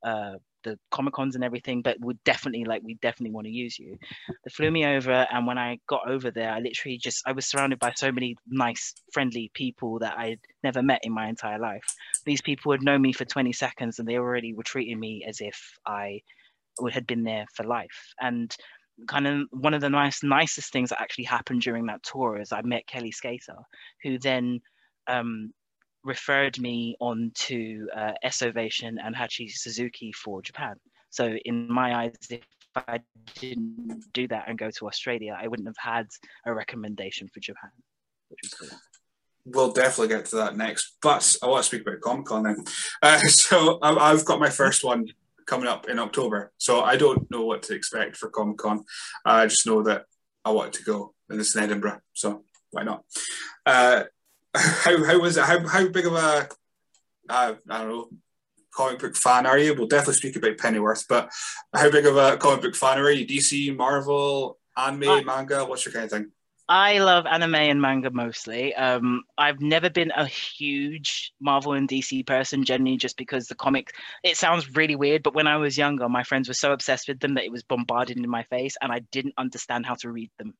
[0.03, 3.79] uh, the comic cons and everything, but would definitely like we definitely want to use
[3.79, 3.98] you.
[4.29, 7.46] They flew me over, and when I got over there, I literally just I was
[7.46, 11.85] surrounded by so many nice, friendly people that I'd never met in my entire life.
[12.24, 15.40] These people had known me for 20 seconds, and they already were treating me as
[15.40, 16.22] if I
[16.92, 18.14] had been there for life.
[18.20, 18.55] And
[19.09, 22.53] kind of one of the nice nicest things that actually happened during that tour is
[22.53, 23.57] I met Kellie Skater,
[24.03, 24.61] who then
[25.09, 25.53] um,
[26.05, 30.77] referred me on to uh, S-Ovation and Hachi Suzuki for Japan.
[31.11, 32.43] So in my eyes, if
[32.77, 33.01] I
[33.37, 36.09] didn't do that and go to Australia, I wouldn't have had
[36.45, 37.71] a recommendation for Japan,
[38.29, 38.69] which cool.
[39.47, 42.64] We'll definitely get to that next, but I want to speak about Comic Con then.
[43.03, 45.07] Uh, so I've got my first one
[45.47, 48.85] coming up in October, so I don't know what to expect for Comic Con.
[49.25, 50.07] I just know that
[50.45, 53.05] I want to go, and it's in Edinburgh, so why not?
[53.64, 54.05] Uh,
[54.55, 55.45] how how was it?
[55.45, 56.49] How how big of a
[57.29, 58.09] uh, I don't know
[58.75, 59.75] comic book fan are you?
[59.75, 61.31] We'll definitely speak about Pennyworth, but
[61.75, 63.27] how big of a comic book fan are you?
[63.27, 66.31] DC, Marvel, Anime, manga, what's your kind of thing?
[66.66, 68.74] I love anime and manga mostly.
[68.74, 73.92] Um, I've never been a huge Marvel and DC person, generally just because the comics.
[74.22, 77.20] It sounds really weird, but when I was younger, my friends were so obsessed with
[77.20, 80.31] them that it was bombarded in my face, and I didn't understand how to read
[80.38, 80.55] them.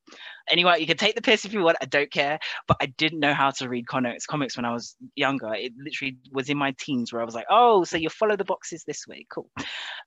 [0.50, 1.78] Anyway, you can take the piss if you want.
[1.80, 2.38] I don't care,
[2.68, 4.26] but I didn't know how to read comics.
[4.26, 5.54] Comics when I was younger.
[5.54, 8.44] It literally was in my teens where I was like, "Oh, so you follow the
[8.44, 9.26] boxes this way?
[9.30, 9.48] Cool."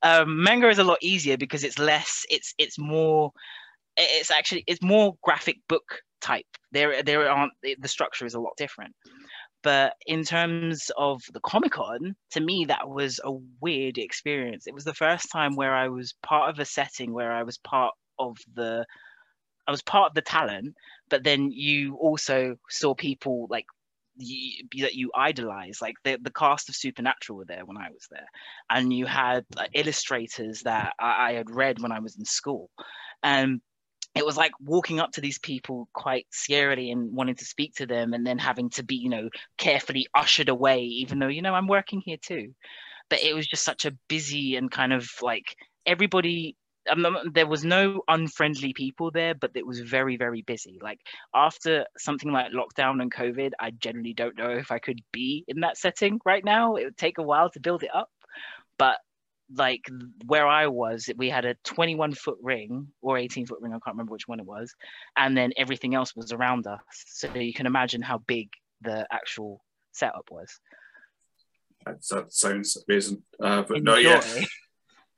[0.03, 2.23] Um, manga is a lot easier because it's less.
[2.29, 3.31] It's it's more
[3.97, 6.45] it's actually it's more graphic book type.
[6.71, 8.95] There there aren't the structure is a lot different.
[9.63, 14.67] But in terms of the Comic Con, to me that was a weird experience.
[14.67, 17.57] It was the first time where I was part of a setting where I was
[17.57, 18.85] part of the
[19.67, 20.75] I was part of the talent,
[21.09, 23.65] but then you also saw people like
[24.15, 25.79] you, that you idolize.
[25.81, 28.27] Like the, the cast of Supernatural were there when I was there,
[28.69, 32.69] and you had like, illustrators that I, I, had read when I was in school,
[33.23, 33.61] and
[34.17, 37.85] it was like walking up to these people quite scarily and wanting to speak to
[37.85, 41.53] them and then having to be you know carefully ushered away even though you know
[41.53, 42.53] i'm working here too.
[43.09, 46.55] But it was just such a busy and kind of like everybody
[47.33, 50.79] there was no unfriendly people there but it was very very busy.
[50.81, 50.99] Like
[51.33, 55.61] after something like lockdown and covid i generally don't know if i could be in
[55.61, 56.75] that setting right now.
[56.75, 58.09] It would take a while to build it up
[58.77, 58.97] but
[59.53, 59.89] like
[60.25, 63.95] where I was, we had a 21 foot ring or 18 foot ring, I can't
[63.95, 64.73] remember which one it was,
[65.15, 66.79] and then everything else was around us.
[67.07, 68.49] So you can imagine how big
[68.81, 70.59] the actual setup was.
[71.85, 73.23] That, sounds amazing.
[73.41, 73.91] Uh, but Enjoy.
[73.91, 74.21] no, yeah,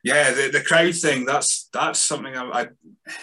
[0.04, 1.26] yeah, the, the crowd thing.
[1.26, 2.68] That's that's something I, I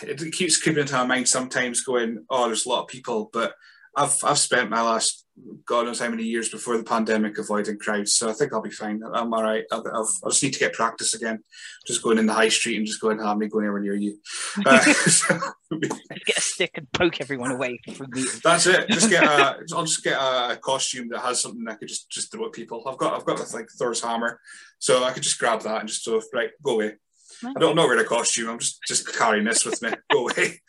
[0.03, 1.83] it keeps creeping into my mind sometimes.
[1.83, 3.55] Going, oh, there's a lot of people, but
[3.95, 5.26] I've I've spent my last
[5.67, 8.71] God knows how many years before the pandemic avoiding crowds, so I think I'll be
[8.71, 9.03] fine.
[9.13, 9.65] I'm all right.
[9.71, 11.43] I'll, I'll, I'll just need to get practice again.
[11.87, 14.19] Just going in the high street and just going, "Have me going anywhere near you."
[14.65, 14.83] Uh,
[16.27, 18.25] get a stick and poke everyone away from me.
[18.43, 18.89] That's it.
[18.89, 19.59] Just get a.
[19.75, 22.83] I'll just get a costume that has something that could just just throw at people.
[22.87, 24.41] I've got I've got this like Thor's hammer,
[24.79, 26.93] so I could just grab that and just sort of right go away.
[27.45, 28.49] I don't know where the costume.
[28.49, 29.91] I'm just just carrying this with me.
[30.13, 30.61] Go away.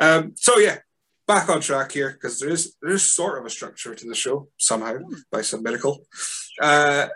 [0.00, 0.78] um, so yeah,
[1.30, 4.16] back on track here because there is there is sort of a structure to the
[4.16, 5.16] show somehow mm.
[5.30, 6.04] by some miracle.
[6.60, 7.06] Uh,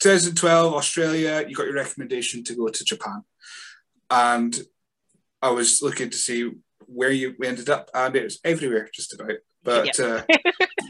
[0.00, 3.22] 2012 Australia, you got your recommendation to go to Japan,
[4.10, 4.52] and
[5.40, 6.50] I was looking to see
[6.86, 9.38] where you ended up, and it was everywhere just about.
[9.62, 10.22] But uh,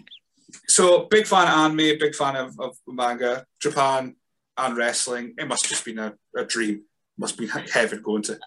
[0.66, 4.16] so big fan of anime, big fan of, of manga, Japan,
[4.57, 5.35] and wrestling.
[5.37, 6.85] It must just been a, a dream.
[7.19, 8.38] Must be heaven going to.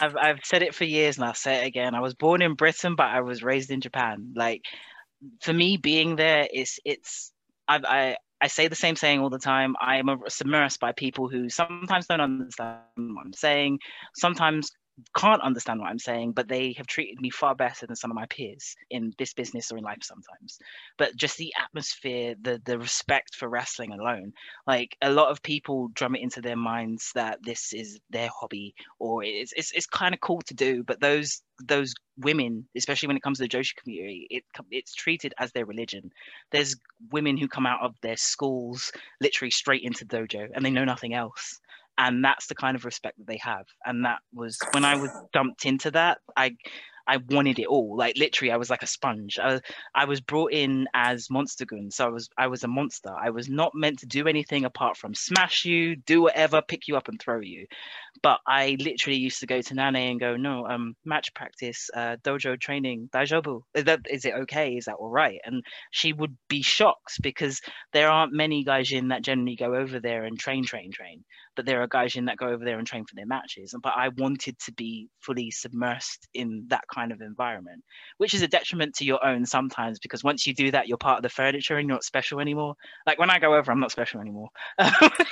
[0.00, 1.94] I've I've said it for years and I'll say it again.
[1.94, 4.32] I was born in Britain, but I was raised in Japan.
[4.34, 4.62] Like
[5.42, 7.32] for me, being there is it's
[7.68, 9.74] I I I say the same saying all the time.
[9.80, 13.78] I am submersed by people who sometimes don't understand what I'm saying,
[14.14, 14.70] sometimes
[15.16, 18.14] can't understand what I'm saying, but they have treated me far better than some of
[18.14, 20.58] my peers in this business or in life sometimes.
[20.98, 24.32] But just the atmosphere, the the respect for wrestling alone,
[24.66, 28.74] like a lot of people drum it into their minds that this is their hobby
[29.00, 33.16] or it's it's, it's kind of cool to do, but those those women, especially when
[33.16, 36.10] it comes to the Joshi community, it it's treated as their religion.
[36.52, 36.76] There's
[37.10, 41.14] women who come out of their schools literally straight into dojo and they know nothing
[41.14, 41.60] else
[41.98, 45.10] and that's the kind of respect that they have and that was when i was
[45.32, 46.54] dumped into that i
[47.06, 47.96] I wanted it all.
[47.96, 49.38] Like literally, I was like a sponge.
[49.38, 49.60] I,
[49.94, 53.10] I was brought in as Monster Goon, so I was I was a monster.
[53.10, 56.96] I was not meant to do anything apart from smash you, do whatever, pick you
[56.96, 57.66] up and throw you.
[58.22, 62.16] But I literally used to go to Nane and go, no, um, match practice, uh,
[62.22, 63.62] dojo training, dajobu.
[63.74, 64.76] Is that is it okay?
[64.76, 65.40] Is that all right?
[65.44, 67.60] And she would be shocked because
[67.92, 71.24] there aren't many gaijin that generally go over there and train, train, train.
[71.56, 73.74] But there are gaijin that go over there and train for their matches.
[73.82, 77.82] But I wanted to be fully submersed in that kind of environment,
[78.18, 81.18] which is a detriment to your own sometimes because once you do that, you're part
[81.18, 82.74] of the furniture and you're not special anymore.
[83.06, 84.48] Like when I go over, I'm not special anymore.
[84.78, 85.26] but,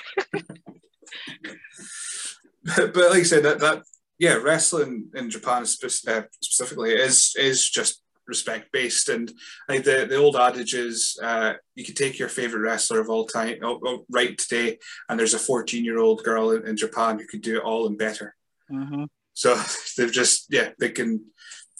[2.96, 3.82] like I said, that that
[4.18, 9.32] yeah, wrestling in Japan uh, specifically is is just respect based, and
[9.68, 13.26] like the the old adage is uh, you can take your favorite wrestler of all
[13.26, 17.18] time oh, oh, right today, and there's a 14 year old girl in, in, Japan
[17.18, 18.34] who could do it all and better.
[18.70, 19.04] Mm-hmm.
[19.34, 19.60] So
[19.96, 21.24] they've just yeah they can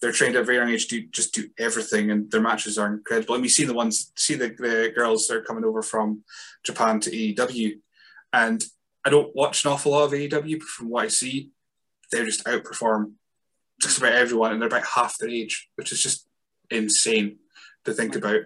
[0.00, 2.92] they're trained at a very young age to just do everything, and their matches are
[2.92, 3.36] incredible.
[3.36, 6.24] And we see the ones, see the, the girls that are coming over from
[6.64, 7.78] Japan to AEW,
[8.32, 8.64] and
[9.04, 11.50] I don't watch an awful lot of AEW, but from what I see,
[12.10, 13.12] they just outperform
[13.80, 16.26] just about everyone, and they're about half their age, which is just
[16.72, 17.38] insane
[17.84, 18.42] to think about.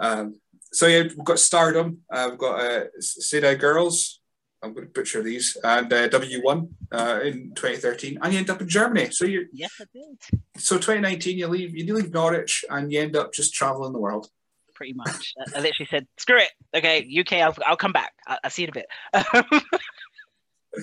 [0.00, 0.40] Um,
[0.72, 4.20] so yeah, we've got Stardom, uh, we've got uh, Girls,
[4.62, 8.60] I'm going to butcher these, and uh, W1 uh, in 2013, and you end up
[8.60, 9.10] in Germany.
[9.10, 10.40] So you yes, I did.
[10.56, 14.28] So 2019, you leave you leave Norwich, and you end up just traveling the world.
[14.74, 15.34] Pretty much.
[15.54, 18.12] I literally said, "Screw it, okay, UK, I'll, I'll come back.
[18.26, 19.62] I'll, I'll see you in a bit."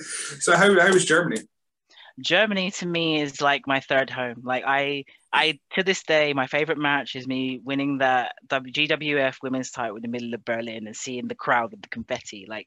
[0.40, 1.40] so how how was Germany?
[2.20, 4.42] Germany to me is like my third home.
[4.42, 9.70] Like I, I to this day, my favorite match is me winning the GWF women's
[9.70, 12.46] title in the middle of Berlin and seeing the crowd with the confetti.
[12.48, 12.66] Like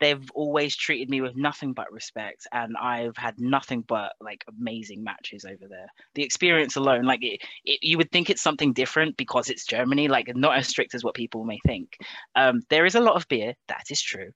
[0.00, 5.04] they've always treated me with nothing but respect, and I've had nothing but like amazing
[5.04, 5.88] matches over there.
[6.14, 10.08] The experience alone, like it, it, you would think it's something different because it's Germany,
[10.08, 11.96] like not as strict as what people may think.
[12.34, 14.30] Um, there is a lot of beer, that is true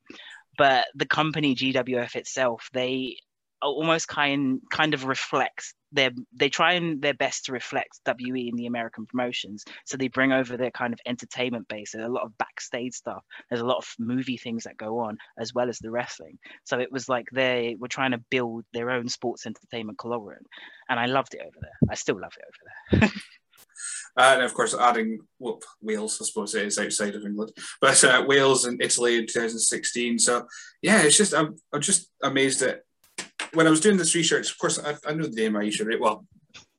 [0.57, 3.17] but the company GWF itself, they
[3.65, 8.57] almost kind kind of reflects their they try and their best to reflect WWE in
[8.57, 9.65] the American promotions.
[9.87, 11.93] So they bring over their kind of entertainment base.
[11.93, 13.25] There's a lot of backstage stuff.
[13.49, 16.39] There's a lot of movie things that go on as well as the wrestling.
[16.65, 20.47] So it was like they were trying to build their own sports entertainment conglomerate,
[20.89, 21.79] and I loved it over there.
[21.91, 22.45] I still love it
[22.93, 23.11] over there.
[24.17, 28.25] and of course, adding well, Wales, I suppose it is outside of England, but uh,
[28.27, 30.19] Wales and Italy in 2016.
[30.19, 30.47] So
[30.83, 32.83] yeah, it's just I'm, I'm just amazed at
[33.55, 35.97] when I was doing this research, of course, I, I knew the name Ayesha Ray.
[35.97, 36.27] Well,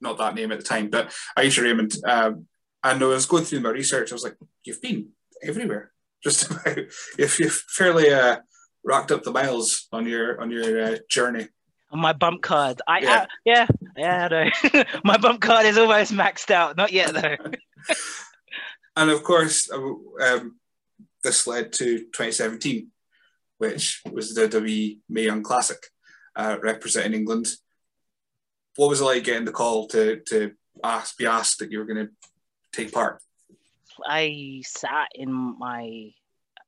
[0.01, 1.95] not that name at the time, but Ayesha Raymond.
[2.05, 2.47] Um,
[2.83, 4.11] and I was going through my research.
[4.11, 5.09] I was like, "You've been
[5.41, 5.91] everywhere,
[6.23, 6.77] just about.
[7.17, 8.37] If you've fairly uh,
[8.83, 11.47] racked up the miles on your on your uh, journey."
[11.91, 14.27] On my bump card, I yeah, I, yeah, yeah.
[14.27, 14.83] No.
[15.03, 16.77] my bump card is almost maxed out.
[16.77, 17.37] Not yet though.
[18.95, 19.79] and of course, uh,
[20.23, 20.59] um,
[21.23, 22.91] this led to 2017,
[23.57, 25.79] which was the WWE Mae Young Classic
[26.35, 27.47] uh, representing England.
[28.75, 30.51] What was it like getting the call to to
[30.83, 32.11] ask be asked that you were going to
[32.73, 33.21] take part?
[34.05, 36.11] I sat in my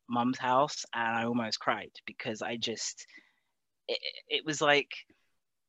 [0.10, 3.06] mum's house and I almost cried because I just
[3.88, 4.00] it,
[4.30, 4.92] it was like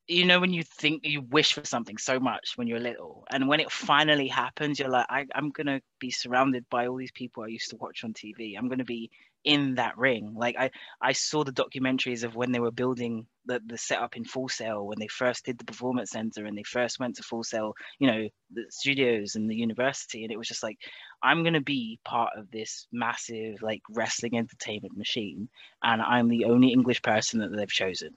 [0.09, 3.47] you know when you think you wish for something so much when you're little and
[3.47, 7.45] when it finally happens you're like I, i'm gonna be surrounded by all these people
[7.45, 9.11] i used to watch on tv i'm gonna be
[9.49, 10.35] in that ring.
[10.37, 14.27] Like I, I saw the documentaries of when they were building the, the setup in
[14.27, 17.43] Full Sail, when they first did the performance center and they first went to Full
[17.43, 20.23] Sail, you know, the studios and the university.
[20.23, 20.77] And it was just like,
[21.23, 25.49] I'm going to be part of this massive like wrestling entertainment machine.
[25.83, 28.11] And I'm the only English person that they've chosen.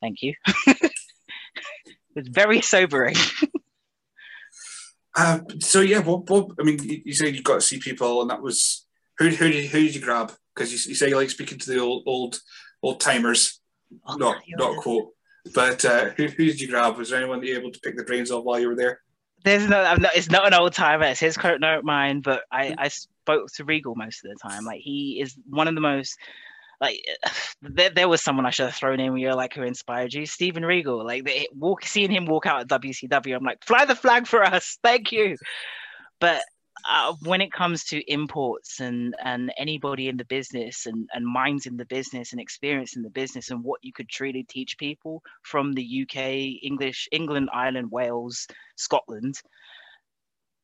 [0.00, 0.34] Thank you.
[2.16, 3.14] it's very sobering.
[5.14, 8.42] uh, so yeah, I mean, you, you said you got to see people, and that
[8.42, 8.84] was
[9.18, 10.32] who who did who did you grab?
[10.56, 12.40] Because you, you, say you like speaking to the old old
[12.82, 13.60] old timers,
[14.06, 15.10] oh, not not quote.
[15.54, 16.96] But uh, who, who did you grab?
[16.96, 19.00] Was there anyone that you able to pick the brains of while you were there?
[19.44, 21.04] There's no, I'm not, it's not an old timer.
[21.04, 22.20] It's his quote, not mine.
[22.20, 24.64] But I, I spoke to Regal most of the time.
[24.64, 26.18] Like he is one of the most
[26.80, 27.04] like
[27.62, 30.64] there, there was someone I should have thrown in you're like who inspired you, Steven
[30.64, 31.04] Regal.
[31.04, 34.42] Like they, walk, seeing him walk out at WCW, I'm like, fly the flag for
[34.42, 35.36] us, thank you.
[36.20, 36.42] But
[36.88, 41.66] uh, when it comes to imports and and anybody in the business and and minds
[41.66, 45.22] in the business and experience in the business and what you could truly teach people
[45.42, 48.46] from the UK, English, England, Ireland, Wales,
[48.76, 49.40] Scotland,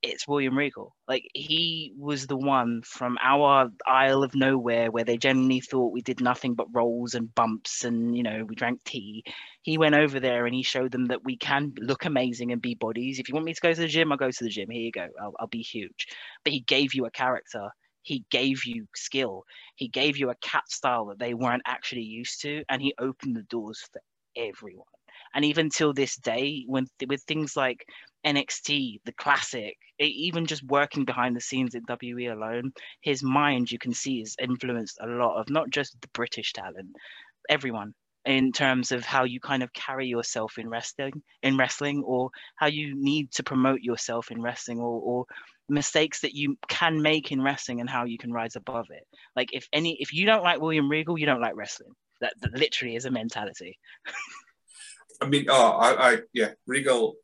[0.02, 0.94] it's William Regal.
[1.08, 6.02] Like he was the one from our Isle of Nowhere where they generally thought we
[6.02, 9.24] did nothing but rolls and bumps and you know we drank tea.
[9.62, 12.74] He went over there and he showed them that we can look amazing and be
[12.74, 13.18] bodies.
[13.18, 14.70] If you want me to go to the gym, I'll go to the gym.
[14.70, 15.08] Here you go.
[15.20, 16.06] I'll, I'll be huge.
[16.44, 17.68] But he gave you a character.
[18.02, 19.44] He gave you skill.
[19.76, 23.36] He gave you a catch style that they weren't actually used to, and he opened
[23.36, 24.00] the doors for
[24.36, 24.86] everyone.
[25.34, 27.84] And even till this day, when with things like
[28.24, 33.78] NXT, the classic, even just working behind the scenes in WWE alone, his mind you
[33.78, 36.90] can see is influenced a lot of not just the British talent,
[37.48, 42.30] everyone in terms of how you kind of carry yourself in wrestling in wrestling or
[42.54, 45.24] how you need to promote yourself in wrestling or, or
[45.68, 49.04] mistakes that you can make in wrestling and how you can rise above it
[49.34, 52.52] like if any if you don't like william regal you don't like wrestling that, that
[52.52, 53.76] literally is a mentality
[55.22, 57.14] I mean, oh, I, I yeah, Regal.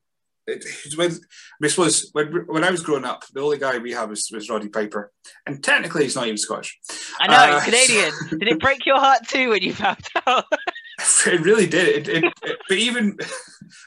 [0.49, 1.21] It, it was,
[1.63, 4.49] I suppose when, when I was growing up, the only guy we had was, was
[4.49, 5.13] Roddy Piper,
[5.47, 6.79] and technically he's not even Scottish.
[7.21, 8.13] I know, uh, Canadian.
[8.31, 10.45] did it break your heart too when you found out?
[11.27, 12.09] it really did.
[12.09, 13.19] It, it, it but even,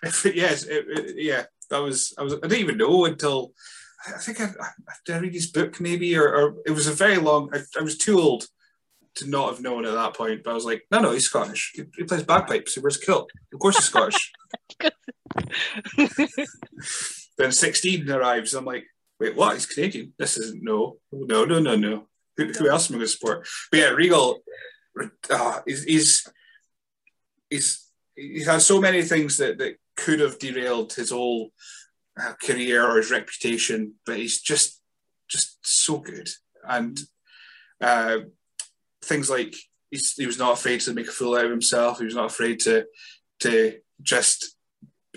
[0.26, 0.68] yes,
[1.16, 3.54] yeah, that was I was I didn't even know until
[4.08, 7.18] I think I, I I read his book maybe, or, or it was a very
[7.18, 7.50] long.
[7.54, 8.48] I, I was too old
[9.16, 10.44] to not have known at that point.
[10.44, 11.72] But I was like, no, no, he's Scottish.
[11.76, 12.74] He, he plays bagpipes.
[12.74, 13.30] He wears a kilt.
[13.54, 14.32] Of course he's Scottish.
[17.38, 18.54] then 16 arrives.
[18.54, 18.86] I'm like,
[19.20, 19.54] wait, what?
[19.54, 20.14] He's Canadian.
[20.18, 22.08] This isn't no, no, no, no, no.
[22.38, 23.48] Who, who else am I going to support?
[23.72, 24.40] But yeah, Regal,
[25.30, 26.28] uh, he's, he's
[27.50, 31.52] he's he has so many things that that could have derailed his whole
[32.20, 34.82] uh, career or his reputation, but he's just
[35.30, 36.30] just so good
[36.68, 37.00] and
[37.82, 38.18] uh,
[39.04, 39.56] things like
[39.90, 42.00] he's, he was not afraid to make a fool out of himself.
[42.00, 42.86] He was not afraid to
[43.42, 44.56] to just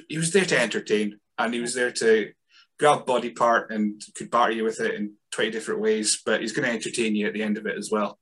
[0.09, 2.33] he was there to entertain and he was there to
[2.79, 6.53] grab body part and could batter you with it in 20 different ways, but he's
[6.53, 8.19] going to entertain you at the end of it as well.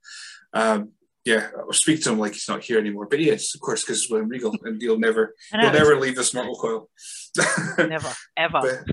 [0.53, 0.91] Um,
[1.25, 3.83] yeah, I'll speak to him like he's not here anymore, but he is, of course,
[3.83, 6.91] because William Regal, and he'll never, he'll never leave this mortal coil.
[7.79, 8.59] never, ever.
[8.61, 8.85] But,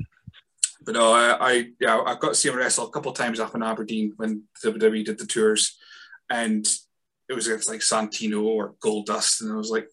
[0.86, 3.40] but no, I, I, yeah, I got to see him wrestle a couple of times
[3.40, 5.78] up in Aberdeen when WWE did the tours,
[6.30, 6.68] and
[7.28, 9.88] it was against like Santino or Goldust, and I was like,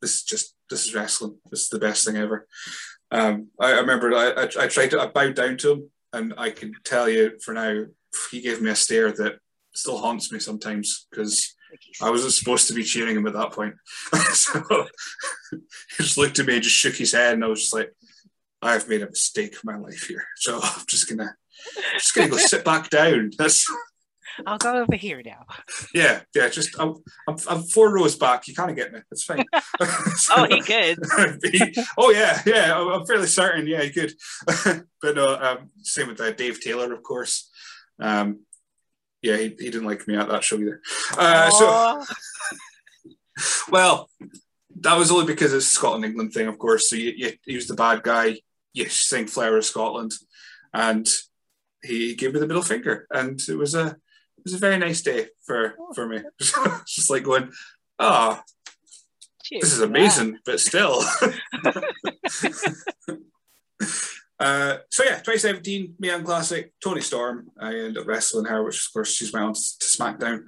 [0.00, 1.38] this is just this is wrestling.
[1.50, 2.46] This is the best thing ever.
[3.10, 6.34] Um, I, I, remember I, I, I, tried to I bowed down to him, and
[6.36, 7.84] I can tell you for now,
[8.30, 9.38] he gave me a stare that
[9.74, 11.54] still haunts me sometimes because
[12.02, 13.74] I wasn't supposed to be cheering him at that point.
[14.32, 14.62] so
[15.50, 17.92] he just looked at me and just shook his head, and I was just like,
[18.60, 20.24] I've made a mistake in my life here.
[20.36, 21.34] So I'm just gonna
[21.94, 23.30] just gonna go sit back down.
[23.38, 23.66] That's
[24.46, 25.46] I'll go over here now.
[25.94, 26.48] Yeah, yeah.
[26.48, 26.96] Just I'm,
[27.28, 28.48] I'm, I'm four rows back.
[28.48, 29.00] You kind of get me.
[29.10, 29.44] It's fine.
[29.80, 30.98] oh, he could.
[31.98, 32.76] oh yeah, yeah.
[32.76, 33.66] I'm fairly certain.
[33.66, 34.12] Yeah, he could.
[35.02, 37.50] but no, um, same with uh, Dave Taylor, of course.
[38.00, 38.40] Um,
[39.22, 40.80] yeah, he, he didn't like me at that show either.
[41.16, 42.04] Uh, so,
[43.70, 44.10] well,
[44.80, 46.88] that was only because it's Scotland England thing, of course.
[46.88, 48.40] So you, you, he was the bad guy.
[48.72, 50.12] You sing Flower of Scotland,
[50.72, 51.06] and
[51.82, 53.96] he gave me the middle finger, and it was a
[54.42, 56.18] it was a very nice day for for me.
[56.84, 57.52] just like going,
[58.00, 58.44] ah, oh,
[59.60, 61.00] this is amazing, but still.
[64.40, 67.52] uh, so yeah, 2017 Mae Young Classic, Toni Storm.
[67.60, 70.46] I ended up wrestling her, which of course she's went on to, SmackDown.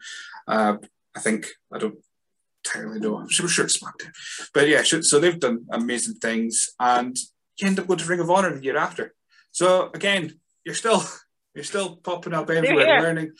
[0.49, 0.79] Uh,
[1.17, 1.99] I think I don't
[2.65, 3.19] entirely know.
[3.19, 4.11] I'm sure, sure it's SmackDown,
[4.53, 4.83] but yeah.
[4.83, 7.17] So they've done amazing things, and
[7.59, 9.15] you end up going to Ring of Honor the year after.
[9.53, 11.05] So again, you're still
[11.55, 13.33] you're still popping up everywhere, learning,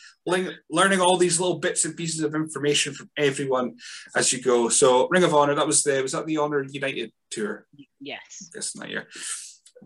[0.69, 3.75] learning all these little bits and pieces of information from everyone
[4.15, 4.69] as you go.
[4.69, 7.67] So, Ring of Honor, that was the was that the Honor United tour?
[7.99, 8.49] Yes.
[8.53, 9.07] This that year.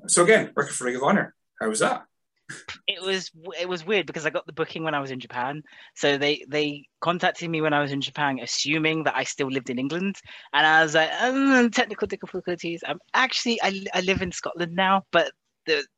[0.08, 1.34] So again, working for Ring of Honor.
[1.60, 2.04] How was that?
[2.88, 5.62] It was it was weird because I got the booking when I was in Japan.
[5.96, 9.70] So they they contacted me when I was in Japan, assuming that I still lived
[9.70, 10.16] in England,
[10.54, 12.84] and I was like, um, technical difficulties.
[12.88, 15.32] I'm actually I, I live in Scotland now, but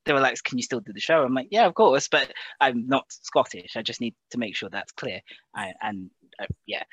[0.06, 2.32] they, were like, "Can you still do the show?" I'm like, "Yeah, of course," but
[2.60, 3.76] I'm not Scottish.
[3.76, 5.22] I just need to make sure that's clear.
[5.56, 6.10] I, and
[6.40, 6.84] uh, yeah,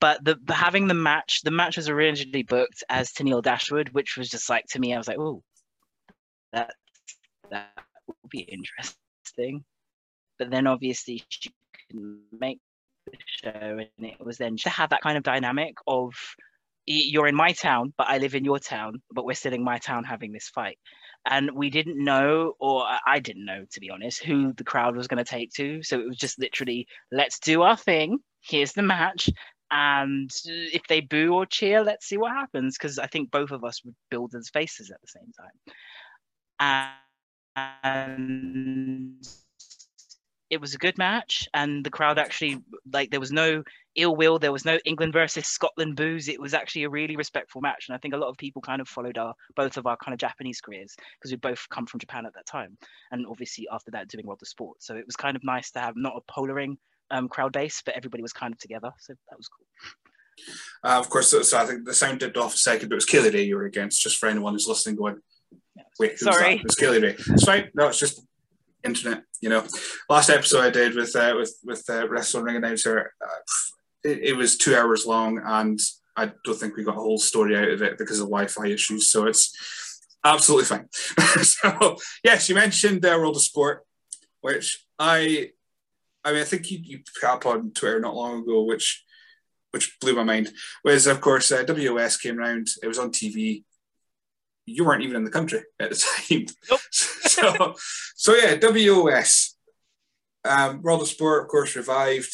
[0.00, 4.16] but the, the, having the match, the match was originally booked as Tennille Dashwood, which
[4.16, 5.42] was just like to me, I was like, "Oh,
[6.52, 6.74] that
[7.50, 7.72] that
[8.06, 9.64] would be interesting."
[10.38, 11.50] But then obviously she
[11.88, 12.60] couldn't make
[13.06, 16.12] the show, and it was then to have that kind of dynamic of
[16.86, 19.78] you're in my town, but I live in your town, but we're still in my
[19.78, 20.78] town having this fight
[21.26, 25.08] and we didn't know or i didn't know to be honest who the crowd was
[25.08, 25.82] going to take to.
[25.82, 28.18] So it was just literally let's do our thing.
[28.40, 29.28] Here's the match.
[29.70, 32.78] And if they boo or cheer let's see what happens.
[32.78, 35.52] Because i think both of us would build as faces at the same time.
[37.58, 39.20] And
[40.50, 43.62] it was a good match and the crowd actually like there was no
[43.96, 47.60] ill will there was no england versus scotland booze it was actually a really respectful
[47.60, 49.96] match and i think a lot of people kind of followed our both of our
[49.96, 52.76] kind of japanese careers because we both come from japan at that time
[53.10, 54.82] and obviously after that doing world of sport.
[54.82, 56.78] So it was kind of nice to have not a polaring
[57.10, 59.66] um, crowd base but everybody was kind of together so that was cool.
[60.84, 63.06] Uh, of course so i think the sound dipped off a second but it was
[63.06, 65.16] Kay Lee Ray you were against just for anyone who's listening going
[65.98, 66.56] wait sorry.
[66.56, 67.70] It was Kay Lee Ray it's fine.
[67.74, 68.22] No it's just
[68.86, 69.22] internet.
[69.40, 69.64] You know,
[70.08, 73.40] last episode I did with uh, with with uh, wrestling ring announcer, uh,
[74.04, 75.78] it, it, was two hours long, and
[76.16, 79.10] I don't think we got a whole story out of it because of Wi-Fi issues.
[79.10, 79.54] So it's
[80.24, 80.88] absolutely fine.
[81.42, 83.84] so yes, you mentioned uh, World of Sport,
[84.40, 85.50] which I,
[86.24, 89.04] I mean, I think you you put up on Twitter not long ago, which
[89.72, 90.52] which blew my mind.
[90.84, 92.68] Was of course uh, WOS came around.
[92.82, 93.64] It was on TV
[94.66, 95.96] you weren't even in the country at the
[96.28, 96.46] time.
[96.70, 96.80] Nope.
[96.90, 97.74] so,
[98.16, 99.56] so yeah, WOS,
[100.44, 102.32] um, World of Sport, of course, revived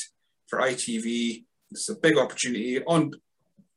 [0.48, 1.44] for ITV.
[1.70, 3.12] It's a big opportunity on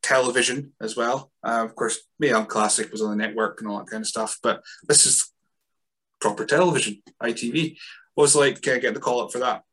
[0.01, 1.31] television as well.
[1.43, 4.07] Uh, of course, Mae Young Classic was on the network and all that kind of
[4.07, 5.31] stuff, but this is
[6.19, 7.77] proper television, ITV.
[8.13, 9.63] What was like uh, get the call up for that?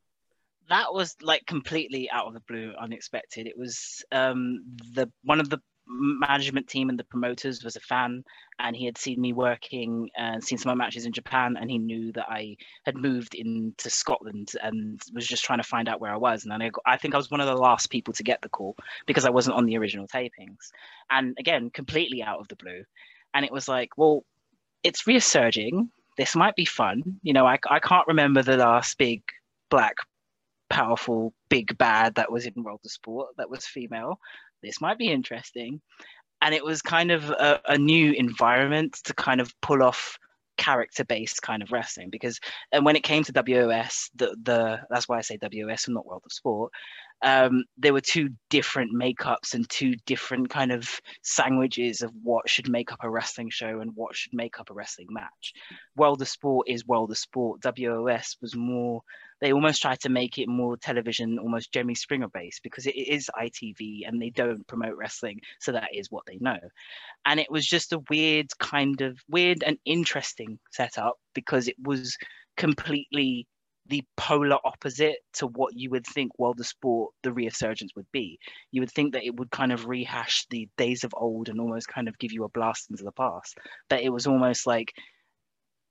[0.68, 3.46] That was like completely out of the blue, unexpected.
[3.46, 4.64] It was um,
[4.94, 8.24] the one of the management team and the promoters was a fan
[8.58, 11.70] and he had seen me working and seen some of my matches in Japan and
[11.70, 16.00] he knew that I had moved into Scotland and was just trying to find out
[16.00, 16.44] where I was.
[16.44, 18.76] And I, I think I was one of the last people to get the call
[19.06, 20.70] because I wasn't on the original tapings.
[21.10, 22.84] And again completely out of the blue.
[23.34, 24.24] And it was like well
[24.82, 25.90] it's resurging.
[26.16, 27.02] This might be fun.
[27.22, 29.22] You know I, I can't remember the last big
[29.70, 29.96] black
[30.70, 34.18] powerful big bad that was in World of Sport that was female
[34.62, 35.80] this might be interesting.
[36.40, 40.18] And it was kind of a, a new environment to kind of pull off
[40.58, 42.38] character based kind of wrestling because
[42.72, 46.06] and when it came to WOS the the that's why I say WOS and not
[46.06, 46.72] World of Sport
[47.22, 52.68] um, there were two different makeups and two different kind of sandwiches of what should
[52.68, 55.52] make up a wrestling show and what should make up a wrestling match.
[55.96, 57.60] World of Sport is World of Sport.
[57.62, 59.02] WOS was more
[59.42, 63.28] they almost try to make it more television, almost Jeremy Springer based because it is
[63.36, 65.40] ITV and they don't promote wrestling.
[65.58, 66.60] So that is what they know.
[67.26, 72.16] And it was just a weird kind of weird and interesting setup because it was
[72.56, 73.48] completely
[73.92, 78.38] the polar opposite to what you would think World of Sport, the resurgence would be.
[78.70, 81.88] You would think that it would kind of rehash the days of old and almost
[81.88, 83.58] kind of give you a blast into the past.
[83.90, 84.94] But it was almost like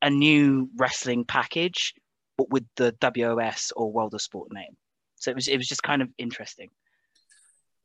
[0.01, 1.93] a new wrestling package
[2.39, 4.75] but with the WOS or World of Sport name.
[5.17, 6.69] So it was it was just kind of interesting.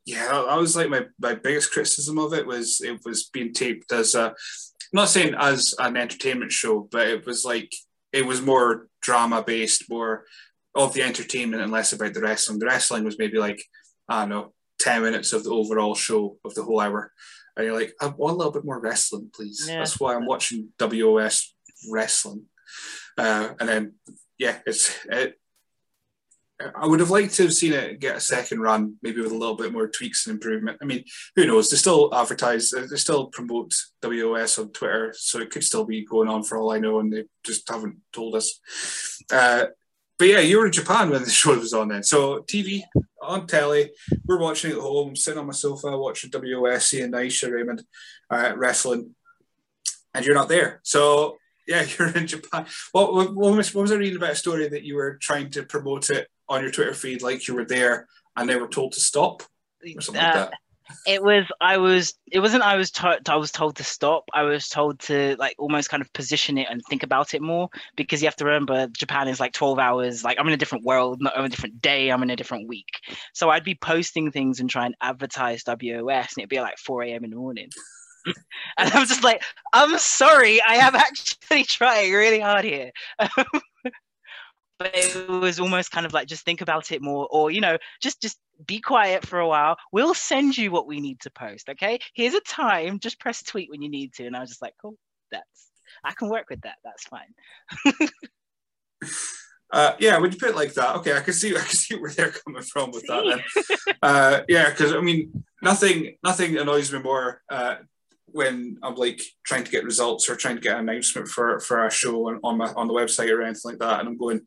[0.06, 3.92] Yeah, I was like my, my biggest criticism of it was it was being taped
[3.92, 4.34] as a I'm
[4.94, 7.70] not saying as an entertainment show, but it was like
[8.14, 10.24] it was more drama based, more
[10.74, 12.58] of the entertainment and less about the wrestling.
[12.58, 13.62] The wrestling was maybe like,
[14.08, 17.12] I don't know, 10 minutes of the overall show of the whole hour.
[17.56, 19.64] And you're like, I want a little bit more wrestling, please.
[19.66, 19.78] Yeah.
[19.78, 21.54] That's why I'm watching WOS
[21.90, 22.44] wrestling.
[23.16, 23.94] Uh, and then
[24.38, 25.38] yeah, it's it,
[26.74, 29.36] I would have liked to have seen it get a second run, maybe with a
[29.36, 30.78] little bit more tweaks and improvement.
[30.80, 31.04] I mean,
[31.34, 31.68] who knows?
[31.68, 36.28] They still advertise, they still promote WOS on Twitter, so it could still be going
[36.28, 38.58] on for all I know, and they just haven't told us.
[39.30, 39.66] Uh,
[40.18, 42.02] but yeah, you were in Japan when the show was on then.
[42.02, 42.82] So TV
[43.22, 43.90] on telly,
[44.24, 47.82] we're watching at home, sitting on my sofa watching WOS, seeing Ayesha Raymond
[48.30, 49.14] uh, wrestling,
[50.14, 50.80] and you're not there.
[50.84, 51.36] So
[51.68, 52.64] yeah, you're in Japan.
[52.92, 56.08] What, what, what was I reading about a story that you were trying to promote
[56.08, 59.42] it on your Twitter feed like you were there and they were told to stop
[59.96, 60.52] or something uh, like that?
[61.04, 64.24] It was I was it wasn't I was told I was told to stop.
[64.32, 67.68] I was told to like almost kind of position it and think about it more
[67.96, 70.84] because you have to remember Japan is like 12 hours like I'm in a different
[70.84, 73.00] world, not on a different day, I'm in a different week.
[73.32, 77.02] So I'd be posting things and try and advertise WOS and it'd be like 4
[77.02, 77.24] a.m.
[77.24, 77.70] in the morning.
[78.78, 79.42] and I was just like,
[79.72, 82.92] I'm sorry, I am actually trying really hard here.
[84.78, 87.78] but it was almost kind of like just think about it more, or you know,
[88.00, 89.76] just just be quiet for a while.
[89.92, 91.68] We'll send you what we need to post.
[91.68, 92.98] Okay, here's a time.
[92.98, 94.26] Just press tweet when you need to.
[94.26, 94.96] And I was just like, cool,
[95.30, 95.70] that's
[96.04, 96.76] I can work with that.
[96.84, 98.08] That's fine.
[99.72, 101.96] Uh, yeah, when you put it like that, okay, I can see I can see
[101.96, 103.08] where they're coming from with see?
[103.08, 103.42] that.
[103.86, 107.76] Then, uh, yeah, because I mean, nothing nothing annoys me more uh,
[108.36, 111.86] when I'm like trying to get results or trying to get an announcement for for
[111.86, 114.42] a show on, on my on the website or anything like that, and I'm going,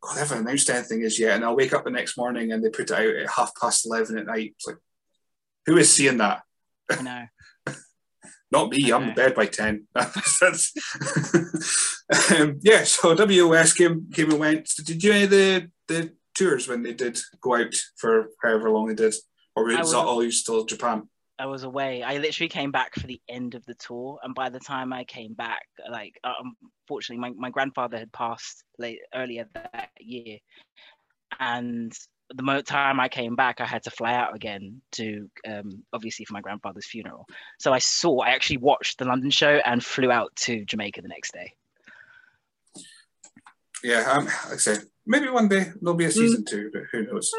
[0.00, 1.36] God, they haven't announced anything as yet.
[1.36, 3.86] And I'll wake up the next morning and they put it out at half past
[3.86, 4.54] eleven at night.
[4.56, 4.78] It's like,
[5.66, 6.42] who is seeing that?
[6.90, 7.24] I know.
[8.50, 8.90] Not me.
[8.90, 9.86] I'm in bed by ten.
[12.38, 12.84] Um, yeah.
[12.84, 14.70] So WOS came came and went.
[14.76, 18.70] Did you do any of the the tours when they did go out for however
[18.70, 19.14] long they did,
[19.56, 21.08] or was that all you still Japan?
[21.38, 22.02] I was away.
[22.02, 25.04] I literally came back for the end of the tour, and by the time I
[25.04, 30.38] came back, like unfortunately, my, my grandfather had passed late earlier that year,
[31.38, 31.92] and
[32.34, 36.34] the time I came back, I had to fly out again to um, obviously for
[36.34, 37.26] my grandfather's funeral.
[37.58, 41.08] So I saw, I actually watched the London show and flew out to Jamaica the
[41.08, 41.52] next day.
[43.84, 46.46] Yeah, um, like I said, maybe one day there'll be a season mm.
[46.46, 47.30] two, but who knows?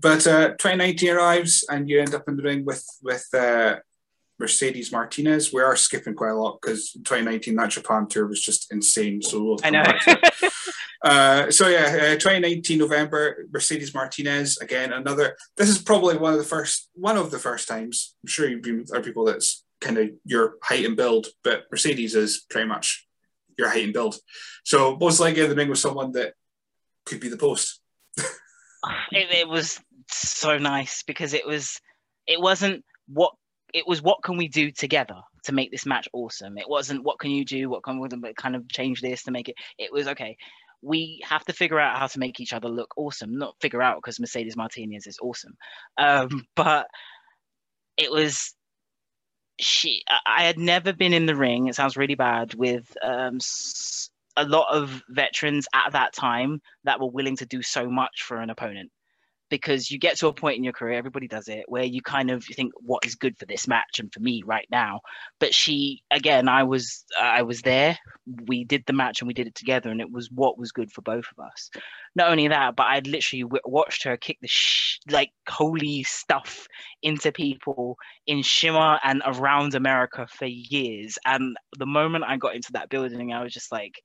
[0.00, 3.76] But uh, 2019 arrives and you end up in the ring with with uh,
[4.38, 5.52] Mercedes Martinez.
[5.52, 9.20] We are skipping quite a lot because 2019 that Japan tour was just insane.
[9.22, 9.82] So we'll I know.
[11.04, 14.92] uh, so yeah, uh, 2019 November, Mercedes Martinez again.
[14.92, 15.36] Another.
[15.56, 18.14] This is probably one of the first one of the first times.
[18.22, 21.64] I'm sure you've been with other people that's kind of your height and build, but
[21.70, 23.06] Mercedes is pretty much
[23.58, 24.16] your height and build.
[24.64, 26.34] So most likely in the ring with someone that
[27.04, 27.80] could be the post.
[28.16, 28.26] it,
[29.12, 31.80] it was so nice because it was
[32.26, 33.32] it wasn't what
[33.74, 36.58] it was what can we do together to make this match awesome?
[36.58, 39.30] It wasn't what can you do what can we but kind of change this to
[39.30, 40.36] make it it was okay
[40.82, 43.98] we have to figure out how to make each other look awesome not figure out
[43.98, 45.54] because mercedes martinez is awesome
[45.98, 46.86] um, but
[47.96, 48.54] it was
[49.60, 53.38] she i had never been in the ring it sounds really bad with um,
[54.36, 58.36] a lot of veterans at that time that were willing to do so much for
[58.36, 58.90] an opponent
[59.50, 62.30] because you get to a point in your career, everybody does it, where you kind
[62.30, 65.00] of think what is good for this match and for me right now.
[65.38, 67.98] But she, again, I was I was there.
[68.46, 70.92] We did the match and we did it together, and it was what was good
[70.92, 71.70] for both of us.
[72.14, 76.66] Not only that, but I'd literally w- watched her kick the sh- like holy stuff
[77.02, 77.96] into people
[78.26, 81.18] in Shimmer and around America for years.
[81.24, 84.02] And the moment I got into that building, I was just like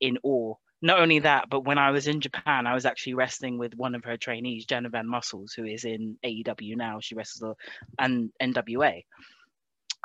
[0.00, 3.56] in awe not only that, but when I was in Japan, I was actually wrestling
[3.56, 7.00] with one of her trainees, Jenna Van Muscles, who is in AEW now.
[7.00, 7.56] She wrestles
[7.98, 9.02] and NWA.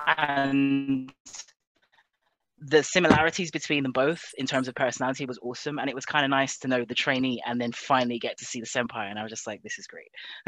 [0.07, 1.11] And
[2.59, 5.79] the similarities between them both in terms of personality was awesome.
[5.79, 8.45] And it was kind of nice to know the trainee and then finally get to
[8.45, 9.09] see the senpai.
[9.09, 10.11] And I was just like, this is great.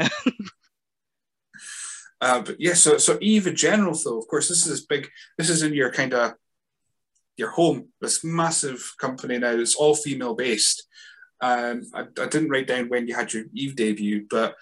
[2.22, 5.10] uh, but yeah, so so Eve general though, of course, this is big.
[5.36, 6.32] This is in your kind of
[7.36, 9.50] your home, this massive company now.
[9.50, 10.86] It's all female based.
[11.40, 14.54] Um, I, I didn't write down when you had your Eve debut, but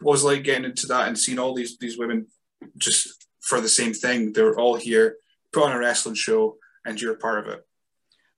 [0.00, 2.26] was like getting into that and seeing all these these women
[2.78, 4.32] just for the same thing.
[4.32, 5.16] They were all here,
[5.52, 7.66] put on a wrestling show, and you're a part of it.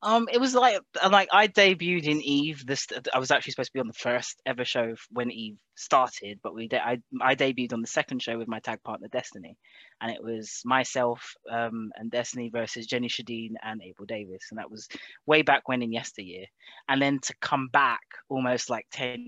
[0.05, 0.79] Um, it was like
[1.11, 2.67] like I debuted in Eve.
[2.67, 6.41] This I was actually supposed to be on the first ever show when Eve started,
[6.43, 9.57] but we de- I I debuted on the second show with my tag partner Destiny,
[10.03, 14.71] and it was myself um, and Destiny versus Jenny Sjödin and April Davis, and that
[14.71, 14.89] was
[15.25, 16.45] way back when in yesteryear.
[16.87, 19.25] And then to come back almost like ten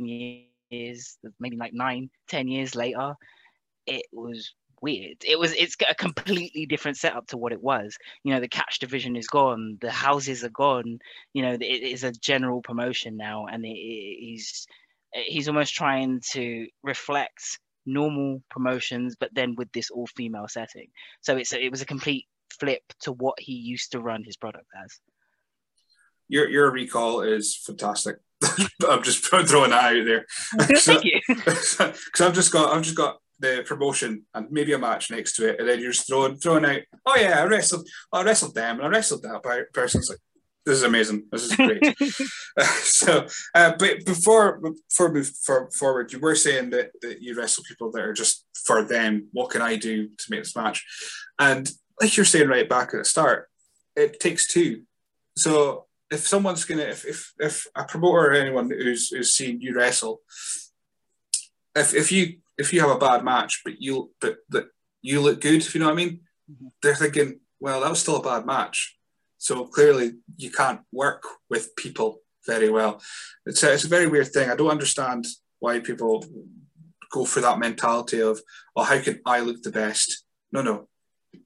[0.70, 3.14] years, maybe like nine, ten years later,
[3.86, 4.54] it was
[4.86, 5.16] weird.
[5.24, 7.96] It was it's a completely different setup to what it was.
[8.22, 11.00] You know, the catch division is gone, the houses are gone.
[11.32, 14.66] You know, it is a general promotion now, and it, it, he's
[15.12, 20.88] he's almost trying to reflect normal promotions, but then with this all female setting.
[21.20, 22.26] So it's a, it was a complete
[22.60, 25.00] flip to what he used to run his product as.
[26.28, 28.18] Your your recall is fantastic.
[28.88, 30.26] I'm just throwing that out there.
[30.78, 31.20] Thank you.
[31.26, 31.80] Because
[32.20, 35.60] I've just got I've just got the promotion and maybe a match next to it,
[35.60, 38.86] and then you're just throwing throwing out, oh yeah, I wrestled, I wrestled them, and
[38.86, 40.00] I wrestled that person.
[40.00, 40.18] It's like
[40.66, 41.26] this is amazing.
[41.30, 41.96] This is great.
[42.82, 47.64] so, uh, but before before move for, forward, you were saying that, that you wrestle
[47.68, 49.28] people that are just for them.
[49.32, 50.84] What can I do to make this match?
[51.38, 51.70] And
[52.00, 53.48] like you're saying right back at the start,
[53.94, 54.82] it takes two.
[55.36, 59.76] So if someone's gonna, if if, if a promoter or anyone who's who's seen you
[59.76, 60.20] wrestle,
[61.76, 64.66] if if you if you have a bad match, but you but that
[65.02, 66.68] you look good, if you know what I mean, mm-hmm.
[66.82, 68.96] they're thinking, well, that was still a bad match.
[69.38, 73.02] So clearly, you can't work with people very well.
[73.44, 74.50] It's a, it's a very weird thing.
[74.50, 75.26] I don't understand
[75.58, 76.24] why people
[77.10, 78.40] go for that mentality of,
[78.74, 80.24] oh, how can I look the best?
[80.52, 80.88] No, no,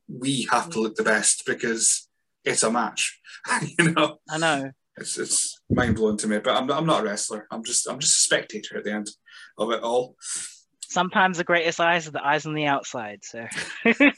[0.09, 2.09] we have to look the best because
[2.45, 3.21] it's a match.
[3.79, 4.19] you know.
[4.29, 4.71] I know.
[4.97, 7.47] It's it's mind blowing to me, but I'm, I'm not a wrestler.
[7.51, 9.09] I'm just I'm just a spectator at the end
[9.57, 10.17] of it all
[10.91, 13.21] sometimes the greatest eyes are the eyes on the outside.
[13.23, 13.47] So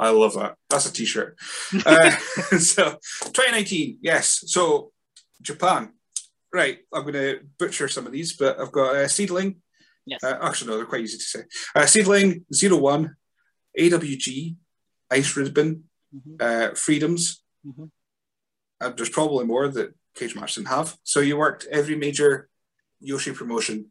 [0.00, 0.56] I love that.
[0.68, 1.36] That's a t-shirt.
[1.86, 2.10] uh,
[2.58, 4.42] so 2019, yes.
[4.46, 4.92] So
[5.40, 5.92] Japan.
[6.52, 9.58] Right, I'm going to butcher some of these, but I've got uh, Seadlinnng.
[10.04, 10.24] Yes.
[10.24, 11.40] Uh, actually, no, they're quite easy to say.
[11.76, 11.86] Uh,
[12.52, 13.14] Zero One,
[13.78, 14.56] AWG,
[15.12, 16.34] Ice Ribbon, mm-hmm.
[16.40, 17.44] uh, Freedoms.
[17.64, 17.84] Mm-hmm.
[18.80, 20.96] And there's probably more that Cage Match didn't have.
[21.04, 22.48] So you worked every major
[23.00, 23.90] Joshi promotion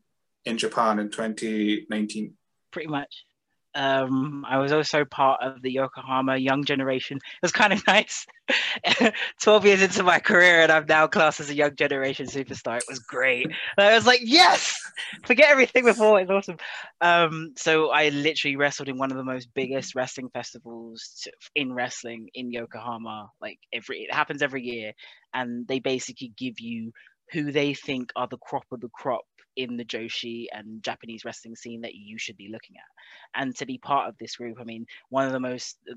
[0.49, 2.33] in Japan in 2019?
[2.71, 3.23] Pretty much.
[3.75, 7.17] Um, I was also part of the Yokohama Young Generation.
[7.17, 8.25] It was kind of nice.
[9.41, 12.77] 12 years into my career, and I'm now classed as a Young Generation superstar.
[12.77, 13.45] It was great.
[13.45, 14.75] And I was like, yes,
[15.23, 16.19] forget everything before.
[16.19, 16.57] It's awesome.
[16.99, 22.29] Um, so I literally wrestled in one of the most biggest wrestling festivals in wrestling
[22.33, 23.29] in Yokohama.
[23.39, 24.93] Like every, it happens every year,
[25.33, 26.91] and they basically give you
[27.31, 29.21] who they think are the crop of the crop
[29.55, 33.41] in the Joshi and Japanese wrestling scene that you should be looking at.
[33.41, 35.95] And to be part of this group, I mean, one of the most uh,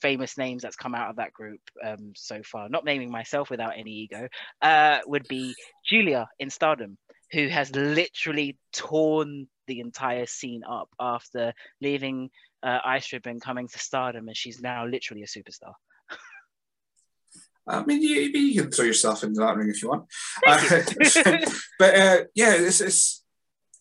[0.00, 3.72] famous names that's come out of that group um, so far, not naming myself without
[3.76, 4.28] any ego,
[4.62, 5.54] uh, would be
[5.86, 6.98] Giulia in Stardom,
[7.32, 12.30] who has literally torn the entire scene up after leaving
[12.62, 15.74] uh, Ice Ribbon, coming to Stardom, and she's now literally a superstar.
[17.66, 20.04] I mean, you, you can throw yourself into that ring if you want.
[20.46, 20.82] Uh,
[21.78, 23.24] but uh, yeah, it's, it's,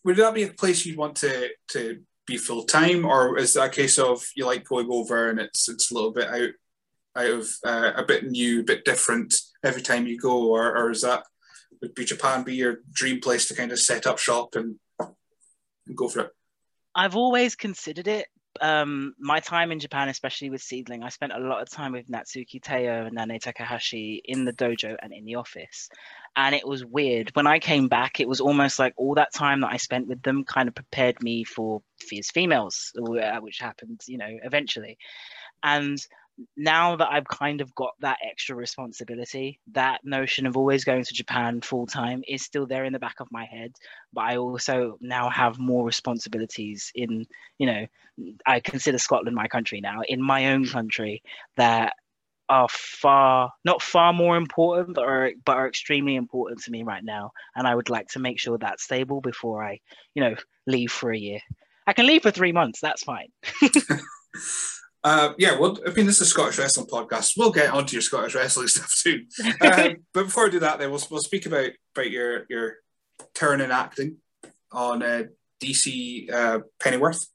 [0.05, 3.67] would that be a place you'd want to to be full time, or is that
[3.67, 6.51] a case of you like going over and it's it's a little bit out
[7.15, 10.91] out of uh, a bit new, a bit different every time you go, or, or
[10.91, 11.23] is that
[11.81, 15.95] would be Japan be your dream place to kind of set up shop and, and
[15.95, 16.31] go for it?
[16.95, 18.27] I've always considered it,
[18.61, 22.07] um, my time in Japan, especially with Seadlinnng, I spent a lot of time with
[22.07, 25.89] Natsuki Taiyo and Nanae Takahashi in the dojo and in the office.
[26.35, 27.31] And it was weird.
[27.35, 30.21] When I came back, it was almost like all that time that I spent with
[30.21, 34.97] them kind of prepared me for Fierce Females, which happened, you know, eventually.
[35.61, 35.97] And
[36.57, 41.13] now that I've kind of got that extra responsibility, that notion of always going to
[41.13, 43.73] Japan full time is still there in the back of my head.
[44.13, 47.25] But I also now have more responsibilities in,
[47.59, 47.85] you know,
[48.45, 51.21] I consider Scotland my country now, in my own country
[51.57, 51.93] that
[52.49, 57.03] are far not far more important but are but are extremely important to me right
[57.03, 59.79] now and i would like to make sure that's stable before i
[60.13, 60.35] you know
[60.67, 61.39] leave for a year
[61.87, 63.29] i can leave for three months that's fine
[65.03, 67.33] Uh, yeah, well, I mean, this is a Scottish wrestling podcast.
[67.35, 69.27] We'll get onto your Scottish wrestling stuff soon.
[69.61, 72.75] Um, but before we do that, then we'll, we'll speak about about your your
[73.33, 74.17] turn in acting
[74.71, 75.23] on uh,
[75.61, 77.27] DC uh, Pennyworth.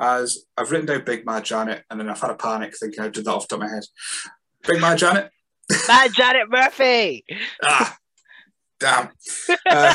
[0.00, 3.08] As I've written down Big Mad Janet, and then I've had a panic thinking I
[3.08, 3.84] did that off the top of my head.
[4.66, 5.30] Big Mad Janet.
[5.86, 7.24] Mad Janet Murphy.
[7.64, 7.96] ah,
[8.80, 9.10] damn.
[9.66, 9.94] Uh,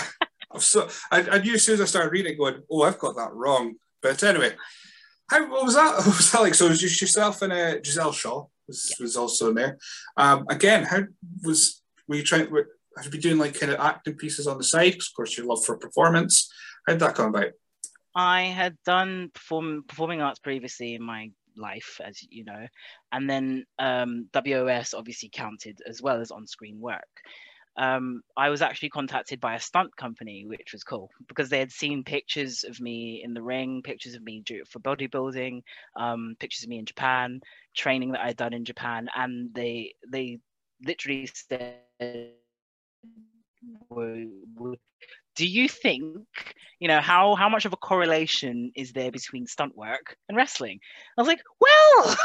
[0.51, 3.17] I'm so I, I knew as soon as I started reading, going, "Oh, I've got
[3.17, 4.53] that wrong." But anyway,
[5.29, 5.95] how what was that?
[6.05, 6.55] What was that like?
[6.55, 9.03] So it was just yourself and uh, Giselle Shaw was, yeah.
[9.03, 9.77] was also in there.
[10.17, 11.03] Um, again, how
[11.43, 12.49] was were you trying?
[12.51, 14.95] Were, have you been doing like kind of acting pieces on the side?
[14.95, 16.51] Of course, your love for performance.
[16.87, 17.51] How did that come about?
[18.15, 22.67] I had done perform, performing arts previously in my life, as you know,
[23.11, 27.07] and then um, WOS obviously counted as well as on-screen work
[27.77, 31.71] um, I was actually contacted by a stunt company, which was cool because they had
[31.71, 35.61] seen pictures of me in the ring, pictures of me for bodybuilding,
[35.95, 37.39] um, pictures of me in Japan,
[37.75, 40.39] training that I'd done in Japan, and they they
[40.83, 41.77] literally said,
[45.35, 46.05] "Do you think
[46.79, 50.79] you know how how much of a correlation is there between stunt work and wrestling?"
[51.17, 52.17] I was like, "Well."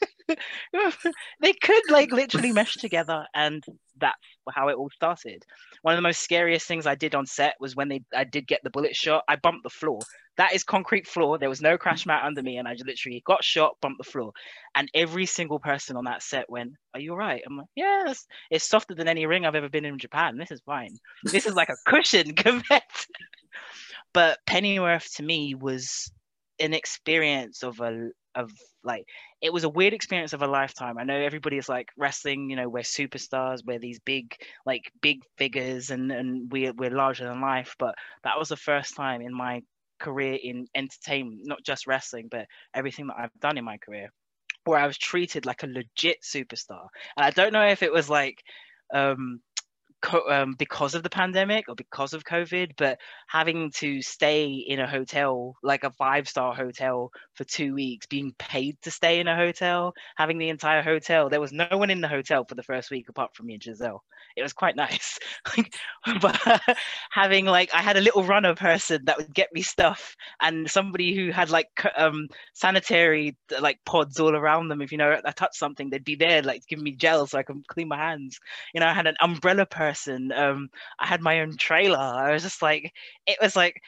[1.40, 3.64] they could like literally mesh together and
[4.00, 4.16] that's
[4.52, 5.44] how it all started.
[5.82, 8.46] One of the most scariest things i did on set was when they i did
[8.46, 10.00] get the bullet shot i bumped the floor.
[10.36, 11.36] That is concrete floor.
[11.36, 14.32] There was no crash mat under me and i literally got shot bumped the floor.
[14.74, 18.26] And every single person on that set went are you all right i'm like yes.
[18.50, 20.36] It's softer than any ring i've ever been in japan.
[20.36, 20.96] This is fine.
[21.24, 22.82] This is like a cushion compared
[24.12, 26.10] but pennyworth to me was
[26.60, 28.50] an experience of a of
[28.84, 29.04] like
[29.40, 30.98] it was a weird experience of a lifetime.
[30.98, 35.22] I know everybody is like wrestling, you know, we're superstars, we're these big, like big
[35.36, 37.74] figures and, and we're, we're larger than life.
[37.78, 39.62] But that was the first time in my
[39.98, 44.10] career in entertainment, not just wrestling, but everything that I've done in my career,
[44.64, 46.86] where I was treated like a legit superstar.
[47.16, 48.42] And I don't know if it was like,
[48.94, 49.40] um,
[50.02, 54.80] co- um, because of the pandemic or because of COVID, but having to stay in
[54.80, 59.28] a hotel, like a five star hotel for two weeks, being paid to stay in
[59.28, 61.28] a hotel, having the entire hotel.
[61.28, 63.62] There was no one in the hotel for the first week apart from me and
[63.62, 64.02] Giselle.
[64.36, 65.18] It was quite nice.
[66.20, 66.38] but
[67.10, 71.14] having like, I had a little runner person that would get me stuff and somebody
[71.14, 74.82] who had like um, sanitary like pods all around them.
[74.82, 77.42] If you know, I touch something, they'd be there like giving me gel so I
[77.42, 78.38] can clean my hands.
[78.74, 80.32] You know, I had an umbrella person.
[80.32, 80.68] Um,
[80.98, 81.98] I had my own trailer.
[81.98, 82.92] I was just like,
[83.26, 83.80] it was like,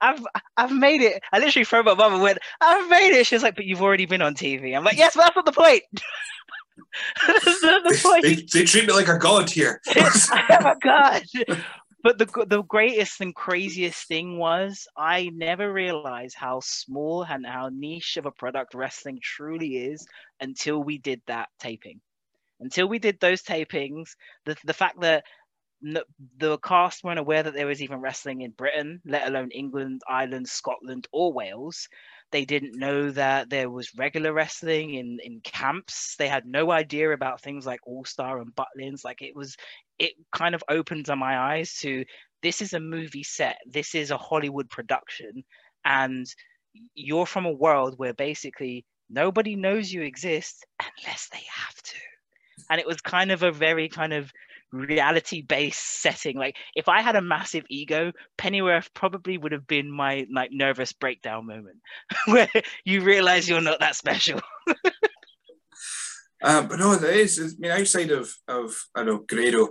[0.00, 0.24] I've
[0.56, 1.22] I've made it.
[1.32, 3.26] I literally phoned my mum and went, I've made it.
[3.26, 4.76] She was like, but you've already been on TV.
[4.76, 5.82] I'm like, yes, but that's not the point.
[7.26, 8.20] the.
[8.22, 9.80] They, they, treat me like a god here.
[9.86, 11.22] I am a god.
[12.02, 17.68] But the the greatest and craziest thing was I never realized how small and how
[17.72, 20.06] niche of a product wrestling truly is
[20.40, 22.00] until we did that taping
[22.60, 24.10] until we did those tapings,
[24.44, 25.24] the the fact that
[26.38, 30.48] the cast weren't aware that there was even wrestling in Britain, let alone England, Ireland,
[30.48, 31.88] Scotland, or Wales.
[32.32, 36.16] They didn't know that there was regular wrestling in, in camps.
[36.18, 39.04] They had no idea about things like All Star and Butlins.
[39.04, 39.56] Like it was,
[39.98, 42.04] it kind of opened my eyes to
[42.42, 45.44] this is a movie set, this is a Hollywood production,
[45.84, 46.26] and
[46.94, 51.96] you're from a world where basically nobody knows you exist unless they have to
[52.70, 54.32] and it was kind of a very kind of
[54.72, 56.36] reality based setting.
[56.36, 60.92] Like if i had a massive ego pennyworth probably would have been my like nervous
[60.92, 61.78] breakdown moment
[62.26, 62.48] where
[62.84, 64.40] you realize you're not that special.
[66.42, 67.38] Um, but no there is.
[67.38, 69.68] I mean outside of of i know grado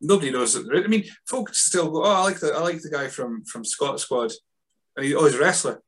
[0.00, 3.08] nobody knows i mean folks still go oh i like the i like the guy
[3.08, 4.32] from from Scot Squad.
[4.96, 5.82] And he oh he's a wrestler.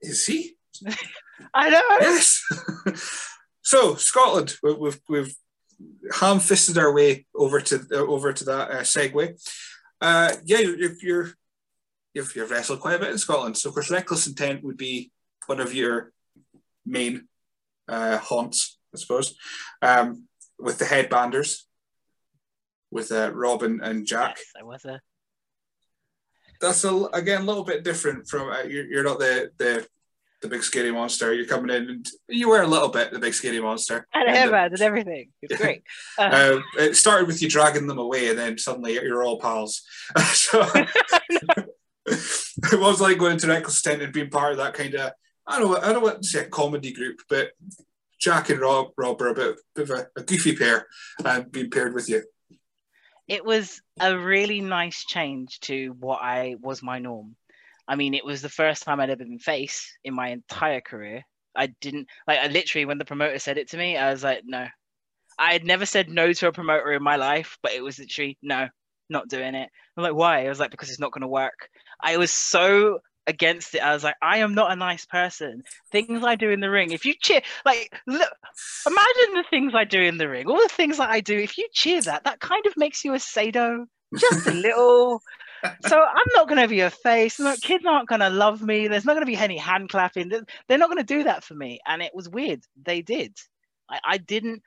[0.00, 0.56] Is he?
[1.54, 1.82] I know.
[2.00, 2.42] Yes.
[3.64, 5.34] So Scotland, we've we've
[6.12, 9.34] ham-fisted our way over to uh, over to that uh, segue.
[10.00, 11.30] Uh, yeah, if you're
[12.12, 15.10] you've, you've wrestled quite a bit in Scotland, so of course reckless intent would be
[15.46, 16.12] one of your
[16.86, 17.28] main
[17.88, 19.34] uh, haunts, I suppose,
[19.82, 20.24] um,
[20.58, 21.64] with the headbanders,
[22.90, 24.36] with uh, Robin and Jack.
[24.38, 25.00] Yes, I was a.
[26.60, 29.86] That's a, again a little bit different from uh, you're, you're not the the
[30.44, 31.32] the big scary monster.
[31.32, 34.06] You're coming in and you were a little bit the big scary monster.
[34.12, 35.30] And a And, uh, and everything.
[35.42, 35.82] It's great.
[36.18, 39.82] Uh, it started with you dragging them away, and then suddenly you're all pals.
[40.32, 40.62] so
[42.06, 45.12] it was like going to Reckless Intent and being part of that kind of
[45.46, 47.52] I don't know I don't want to say a comedy group, but
[48.20, 50.86] Jack and Rob Rob are a bit, bit of a, a goofy pair
[51.24, 52.22] and being paired with you.
[53.28, 57.36] it was a really nice change to what I was my norm.
[57.86, 61.22] I mean, it was the first time I'd ever been face in my entire career.
[61.56, 64.42] I didn't like I literally when the promoter said it to me, I was like,
[64.44, 64.66] no.
[65.38, 68.38] I had never said no to a promoter in my life, but it was literally
[68.42, 68.68] no,
[69.08, 69.68] not doing it.
[69.96, 70.46] I'm like, why?
[70.46, 71.68] I was like, because it's not gonna work.
[72.00, 73.82] I was so against it.
[73.82, 75.62] I was like, I am not a nice person.
[75.90, 76.92] Things I do in the ring.
[76.92, 78.32] If you cheer, like, look,
[78.86, 80.46] imagine the things I do in the ring.
[80.46, 81.36] All the things that I do.
[81.36, 85.22] If you cheer that, that kind of makes you a sado, just a little.
[85.86, 87.38] So I'm not going to be a face.
[87.62, 88.88] Kids aren't going to love me.
[88.88, 90.28] There's not going to be any hand clapping.
[90.28, 91.80] They're- They're not going to do that for me.
[91.86, 92.60] And it was weird.
[92.84, 93.36] They did.
[93.90, 94.62] I, I didn't.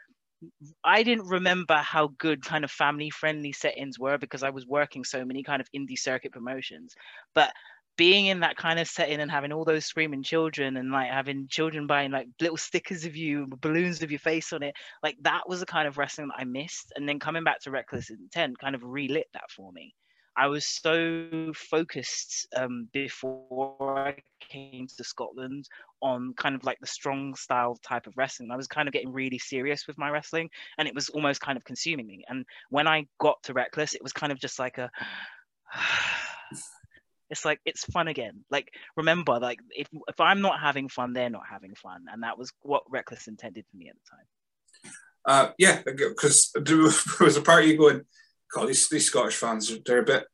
[0.83, 5.03] I didn't remember how good kind of family friendly settings were because I was working
[5.03, 6.93] so many kind of indie circuit promotions.
[7.33, 7.51] But
[7.97, 11.47] being in that kind of setting and having all those screaming children and like having
[11.49, 15.49] children buying like little stickers of you, balloons of your face on it, like that
[15.49, 16.93] was the kind of wrestling that I missed.
[16.95, 19.95] And then coming back to Reckless Intent kind of relit that for me.
[20.37, 25.67] I was so focused um, before I came to Scotland
[26.01, 28.51] on kind of like the strong style type of wrestling.
[28.51, 31.57] I was kind of getting really serious with my wrestling and it was almost kind
[31.57, 32.23] of consuming me.
[32.29, 34.91] And when I got to Reckless, it was kind of just like a
[37.29, 38.45] it's like it's fun again.
[38.51, 42.05] Like remember, like if if I'm not having fun, they're not having fun.
[42.11, 44.93] And that was what Reckless intended for me at the time.
[45.27, 46.77] Uh, yeah, because there
[47.19, 48.05] was a part of you going,
[48.53, 50.25] God, these, these Scottish fans, they're a bit,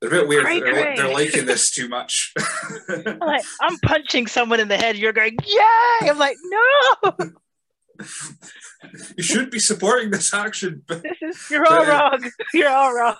[0.00, 0.46] they're a bit weird.
[0.46, 2.32] They're, they're liking this too much.
[2.88, 6.08] I'm like, I'm punching someone in the head, you're going, Yay!
[6.08, 7.12] I'm like, no,
[9.16, 12.30] you should be supporting this action, but this is you're all wrong.
[12.54, 13.16] You're all wrong.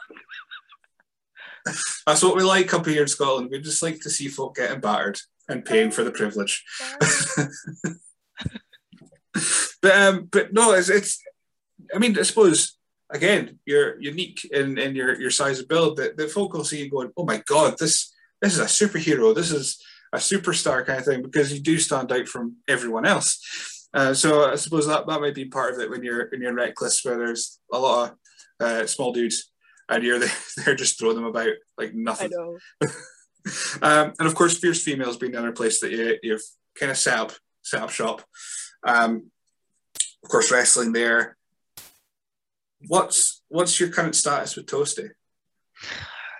[2.06, 3.50] that's what we like up here in Scotland.
[3.50, 6.64] We just like to see folk getting battered and paying for the privilege.
[9.82, 11.20] but um, but no, it's, it's
[11.94, 12.78] I mean, I suppose
[13.12, 16.82] again, you're unique in, in your, your size of build that, that folk will see
[16.82, 19.82] you going, oh my god, this this is a superhero, this is
[20.14, 23.88] a superstar kind of thing, because you do stand out from everyone else.
[23.92, 26.54] Uh, so I suppose that, that might be part of it when you're when you're
[26.54, 28.12] reckless, where there's a lot
[28.60, 29.50] of uh, small dudes
[29.88, 30.30] and you're there,
[30.64, 32.30] there just throwing them about like I nothing.
[32.30, 32.58] know.
[33.82, 36.42] um, and of course, Fierce Females being the other place that you, you've
[36.78, 37.32] kind of set up
[37.62, 38.22] set up shop.
[38.84, 39.30] Um,
[40.22, 41.36] of course, wrestling there.
[42.86, 45.10] What's what's your current status with Toasty?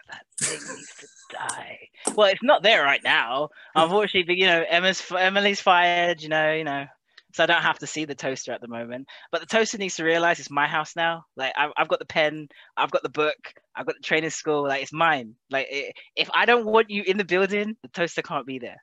[0.09, 1.79] that thing needs to die.
[2.15, 4.25] Well, it's not there right now, unfortunately.
[4.25, 6.23] But you know, Emma's Emily's fired.
[6.23, 6.87] You know, you know,
[7.33, 9.09] so I don't have to see the toaster at the moment.
[9.31, 11.25] But the toaster needs to realize it's my house now.
[11.37, 13.37] Like I've, I've got the pen, I've got the book,
[13.75, 14.65] I've got the training school.
[14.65, 15.35] Like it's mine.
[15.51, 18.83] Like i if I don't want you in the building, the toaster can't be there.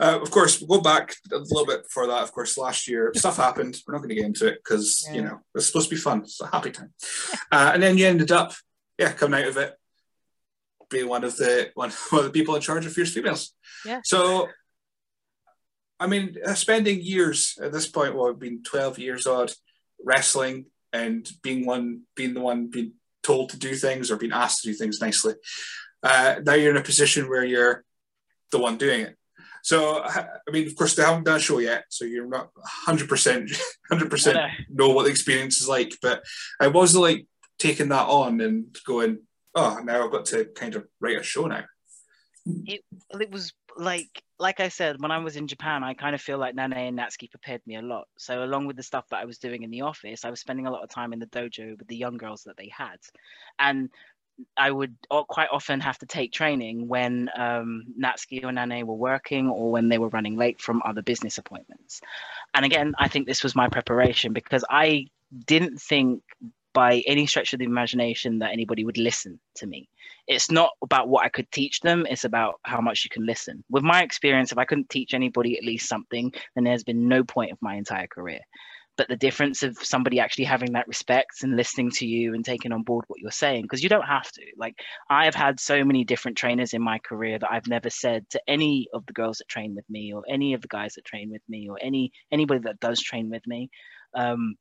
[0.00, 2.22] Uh, of course, we'll go back a little bit before that.
[2.22, 3.76] Of course, last year stuff happened.
[3.86, 6.20] We're not going to get into it because you know it's supposed to be fun.
[6.20, 6.92] It's a happy time.
[7.52, 8.52] Uh, and then you ended up,
[8.98, 9.74] yeah, coming out of it,
[10.90, 13.54] being one of the one, one of the people in charge of Fierce Females.
[13.84, 14.00] Yeah.
[14.04, 14.48] So,
[16.00, 19.52] I mean, uh, spending years at this point, well, I've been twelve years odd,
[20.02, 22.92] wrestling and being one, being the one being
[23.22, 25.34] told to do things or being asked to do things nicely.
[26.02, 27.84] Uh, now you're in a position where you're
[28.52, 29.16] the one doing it.
[29.64, 32.50] So, I mean, of course, they haven't done a show yet, so you're not
[32.86, 33.58] 100%,
[33.90, 34.48] 100% I know.
[34.68, 35.94] know what the experience is like.
[36.02, 36.22] But
[36.60, 37.26] I was like
[37.58, 39.20] taking that on and going,
[39.54, 41.64] oh, now I've got to kind of write a show now.
[42.46, 46.20] Well, it was like like I said, when I was in Japan, I kind of
[46.20, 48.06] feel like Nanae and Natsuki prepared me a lot.
[48.18, 50.66] So along with the stuff that I was doing in the office, I was spending
[50.66, 52.98] a lot of time in the dojo with the young girls that they had,
[53.58, 53.88] and
[54.56, 54.96] I would
[55.28, 59.88] quite often have to take training when um, Natsuki or Nanae were working or when
[59.88, 62.00] they were running late from other business appointments.
[62.54, 65.06] And again, I think this was my preparation because I
[65.46, 66.22] didn't think
[66.72, 69.88] by any stretch of the imagination that anybody would listen to me
[70.26, 73.62] it's not about what I could teach them, it's about how much you can listen.
[73.70, 77.24] With my experience, if I couldn't teach anybody at least something, then there's been no
[77.24, 78.40] point of my entire career.
[78.96, 82.72] But the difference of somebody actually having that respect and listening to you and taking
[82.72, 84.42] on board what you're saying because you don't have to.
[84.56, 84.76] Like
[85.10, 88.40] i have had so many different trainers in my career that i've never said to
[88.48, 91.30] any of the girls that train with me or any of the guys that train
[91.30, 93.70] with me or any anybody that does train with me
[94.14, 94.54] um,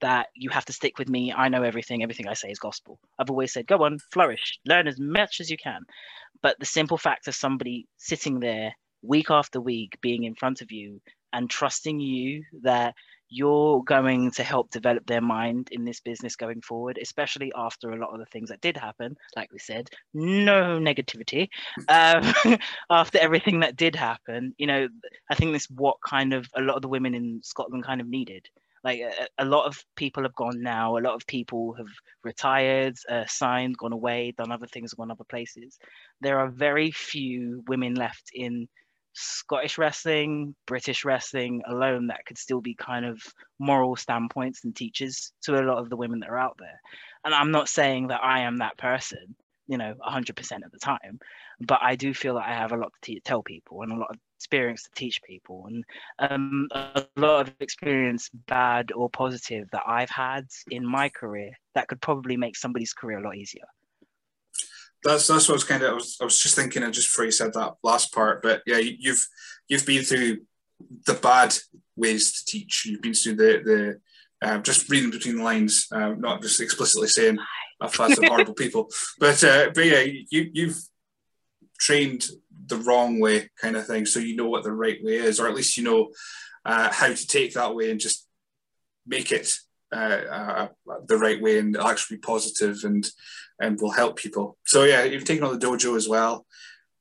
[0.00, 1.32] that you have to stick with me.
[1.32, 2.02] I know everything.
[2.02, 2.98] Everything i say is gospel.
[3.18, 4.58] I've always said go on flourish.
[4.66, 5.82] Learn as much as you can.
[6.42, 8.72] But the simple fact of somebody sitting there
[9.02, 11.00] week after week being in front of you
[11.32, 12.94] and trusting you that
[13.28, 17.98] you're going to help develop their mind in this business going forward, especially after a
[17.98, 19.16] lot of the things that did happen.
[19.36, 21.48] Like we said, no negativity.
[21.88, 22.34] Um,
[22.90, 24.88] after everything that did happen, you know,
[25.30, 28.08] I think this what kind of a lot of the women in Scotland kind of
[28.08, 28.48] needed.
[28.84, 30.96] Like a, a lot of people have gone now.
[30.96, 31.88] A lot of people have
[32.24, 35.78] retired, uh, signed, gone away, done other things, gone other places.
[36.20, 38.68] There are very few women left in
[39.14, 43.20] Scottish wrestling, British wrestling alone that could still be kind of
[43.58, 46.80] moral standpoints and teachers to a lot of the women that are out there.
[47.24, 49.34] And I'm not saying that I am that person,
[49.66, 51.18] you know, 100% of the time,
[51.60, 54.10] but I do feel that I have a lot to tell people and a lot
[54.10, 55.84] of experience to teach people and
[56.20, 61.88] um, a lot of experience, bad or positive, that I've had in my career that
[61.88, 63.64] could probably make somebody's career a lot easier
[65.04, 67.08] that's that's what I was kind of I was, I was just thinking of just
[67.08, 68.42] before you said that last part.
[68.42, 69.26] But yeah, you've
[69.68, 70.38] you've been through
[71.06, 71.56] the bad
[71.96, 72.86] ways to teach.
[72.86, 74.00] You've been through the the
[74.48, 77.38] uh, just reading between the lines, uh, not just explicitly saying
[77.80, 78.88] I've had some horrible people,
[79.18, 80.78] but uh, but yeah, you you've
[81.78, 82.26] trained
[82.66, 84.04] the wrong way, kind of thing.
[84.06, 86.10] So you know what the right way is, or at least you know
[86.64, 88.26] uh, how to take that way and just
[89.06, 89.58] make it
[89.92, 89.96] uh,
[90.30, 90.68] uh,
[91.06, 93.08] the right way and actually be positive and
[93.60, 94.56] and will help people.
[94.66, 96.46] So yeah, you've taken on the dojo as well,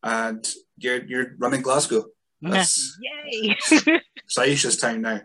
[0.03, 2.05] and you're you're running Glasgow.
[2.41, 3.55] That's Yay!
[4.29, 5.21] Saisha's town now.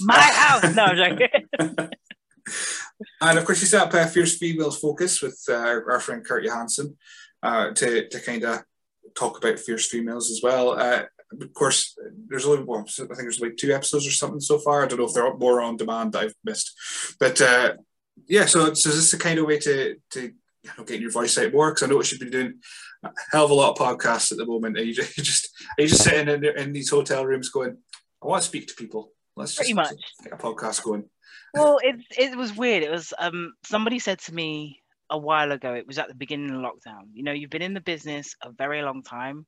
[0.00, 0.74] My house.
[0.74, 1.28] No, I'm joking.
[3.20, 6.44] and of course, you set up a Fierce Females Focus with uh, our friend Kurt
[6.44, 6.96] Johansson
[7.42, 8.62] uh, to to kind of
[9.14, 10.78] talk about fierce females as well.
[10.78, 11.02] Uh,
[11.40, 11.96] of course,
[12.28, 14.82] there's only well, I think there's like two episodes or something so far.
[14.82, 16.72] I don't know if they're more on demand that I've missed,
[17.18, 17.74] but uh,
[18.26, 18.46] yeah.
[18.46, 21.36] So, so is this the kind of way to to you know, getting your voice
[21.38, 21.70] out more?
[21.70, 22.54] Because I know what you've been doing
[23.04, 24.78] a hell of a lot of podcasts at the moment.
[24.78, 27.76] Are you just, you just are you just sitting in, in these hotel rooms going,
[28.22, 29.12] I want to speak to people.
[29.36, 30.00] Let's Pretty just much.
[30.24, 31.04] get a podcast going.
[31.54, 32.82] Well, it it was weird.
[32.82, 34.80] It was um somebody said to me
[35.10, 35.74] a while ago.
[35.74, 37.08] It was at the beginning of lockdown.
[37.12, 39.46] You know, you've been in the business a very long time.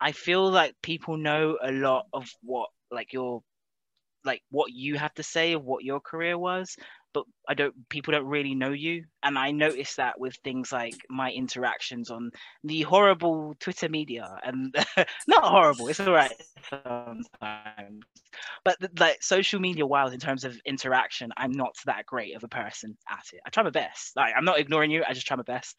[0.00, 3.42] I feel like people know a lot of what like your
[4.24, 6.76] like what you have to say of what your career was
[7.16, 9.04] but I don't people don't really know you.
[9.22, 12.30] And I noticed that with things like my interactions on
[12.62, 14.74] the horrible Twitter media and
[15.26, 16.30] not horrible, it's all right
[16.68, 18.04] sometimes.
[18.66, 22.48] But like social media wild in terms of interaction, I'm not that great of a
[22.48, 23.40] person at it.
[23.46, 24.14] I try my best.
[24.14, 25.74] Like I'm not ignoring you, I just try my best.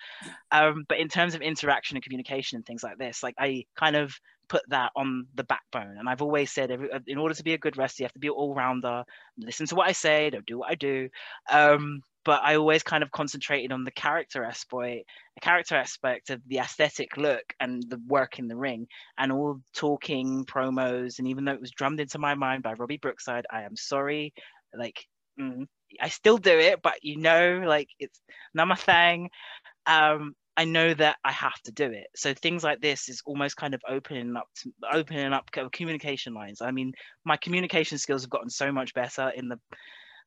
[0.52, 3.96] Um, but in terms of interaction and communication and things like this, like I kind
[3.96, 4.12] of
[4.50, 5.98] put that on the backbone.
[5.98, 8.20] And I've always said, every, in order to be a good wrestler, you have to
[8.20, 9.04] be an all rounder.
[9.38, 11.10] Listen to what I say, don't do what I do.
[11.52, 16.42] Um, but I always kind of concentrated on the character aspect, the character aspect of
[16.48, 18.88] the aesthetic look and the work in the ring,
[19.18, 21.20] and all talking promos.
[21.20, 24.34] And even though it was drummed into my mind by Robbie Brookside, I am sorry.
[24.78, 25.06] Like,
[25.40, 25.68] mm,
[26.02, 28.20] I still do it, but you know, like it's
[28.54, 29.30] not my thing.
[29.86, 32.08] Um, I know that I have to do it.
[32.16, 36.62] So things like this is almost kind of opening up, to, opening up communication lines.
[36.62, 36.94] I mean,
[37.24, 39.60] my communication skills have gotten so much better in the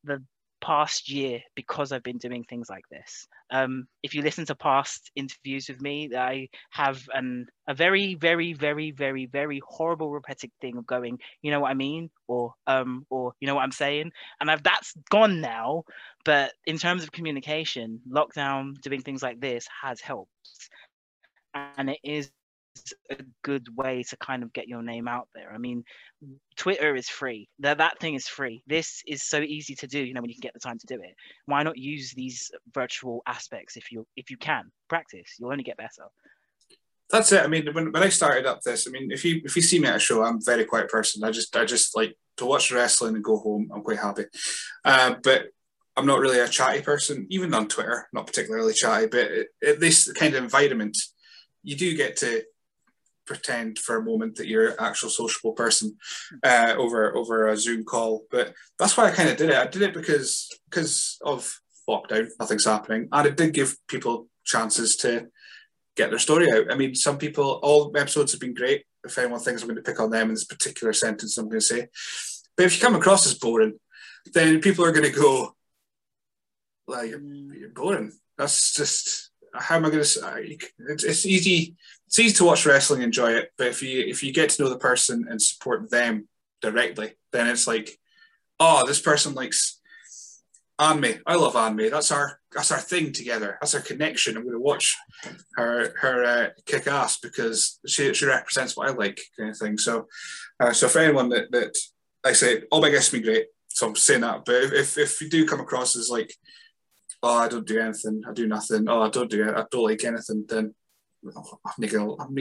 [0.04, 0.22] the
[0.61, 3.28] past year because I've been doing things like this.
[3.50, 8.52] Um, if you listen to past interviews with me, I have an a very, very,
[8.52, 13.06] very, very, very horrible repetitive thing of going, you know what I mean, or um,
[13.11, 15.84] or you know what I'm saying, and I've that's gone now.
[16.24, 20.30] But in terms of communication, lockdown, doing things like this has helped,
[21.54, 22.30] and it is
[23.10, 25.52] a good way to kind of get your name out there.
[25.52, 25.84] I mean,
[26.56, 27.48] Twitter is free.
[27.60, 28.62] That that thing is free.
[28.66, 30.02] This is so easy to do.
[30.02, 31.14] You know, when you can get the time to do it.
[31.46, 35.36] Why not use these virtual aspects if you if you can practice?
[35.38, 36.08] You'll only get better.
[37.10, 37.42] That's it.
[37.42, 39.80] I mean, when, when I started up this, I mean, if you if you see
[39.80, 41.24] me at a show, I'm a very quiet person.
[41.24, 43.70] I just I just like to watch wrestling and go home.
[43.74, 44.24] I'm quite happy.
[44.84, 45.46] Uh, but
[45.96, 48.08] I'm not really a chatty person, even on Twitter.
[48.12, 49.28] Not particularly chatty, but
[49.66, 50.96] at least kind of environment,
[51.62, 52.42] you do get to
[53.30, 55.96] pretend for a moment that you're an actual sociable person
[56.42, 58.24] uh, over over a Zoom call.
[58.28, 59.56] But that's why I kind of did it.
[59.56, 61.48] I did it because because of
[61.88, 65.28] lockdown, nothing's happening, and it did give people chances to
[65.96, 66.72] get their story out.
[66.72, 68.84] I mean, some people, all episodes have been great.
[69.04, 71.60] If anyone thinks I'm going to pick on them in this particular sentence, I'm going
[71.60, 71.86] to say.
[72.56, 73.78] But if you come across as boring,
[74.34, 75.54] then people are going to go,
[76.88, 80.58] like, you're, boring." That's just how am I going to?
[80.88, 81.76] It's, it's easy.
[82.11, 84.68] It's easy to watch wrestling, enjoy it, but if you if you get to know
[84.68, 86.26] the person and support them
[86.61, 88.00] directly, then it's like,
[88.58, 89.80] oh, this person likes
[90.80, 91.20] Anime.
[91.24, 91.88] I love Anime.
[91.88, 93.58] That's our that's our thing together.
[93.61, 94.36] That's our connection.
[94.36, 94.96] I'm going to watch
[95.54, 99.78] her her uh, kick ass because she she represents what I like, kind of thing.
[99.78, 100.08] So,
[100.58, 101.72] uh, so for anyone that that
[102.24, 103.46] I say, all my guests have great.
[103.68, 104.44] So I'm saying that.
[104.44, 106.34] But if if you do come across as like,
[107.22, 109.84] oh, I don't do anything, I do nothing, oh, I don't do it, I don't
[109.84, 110.74] like anything, then
[111.36, 111.58] oh,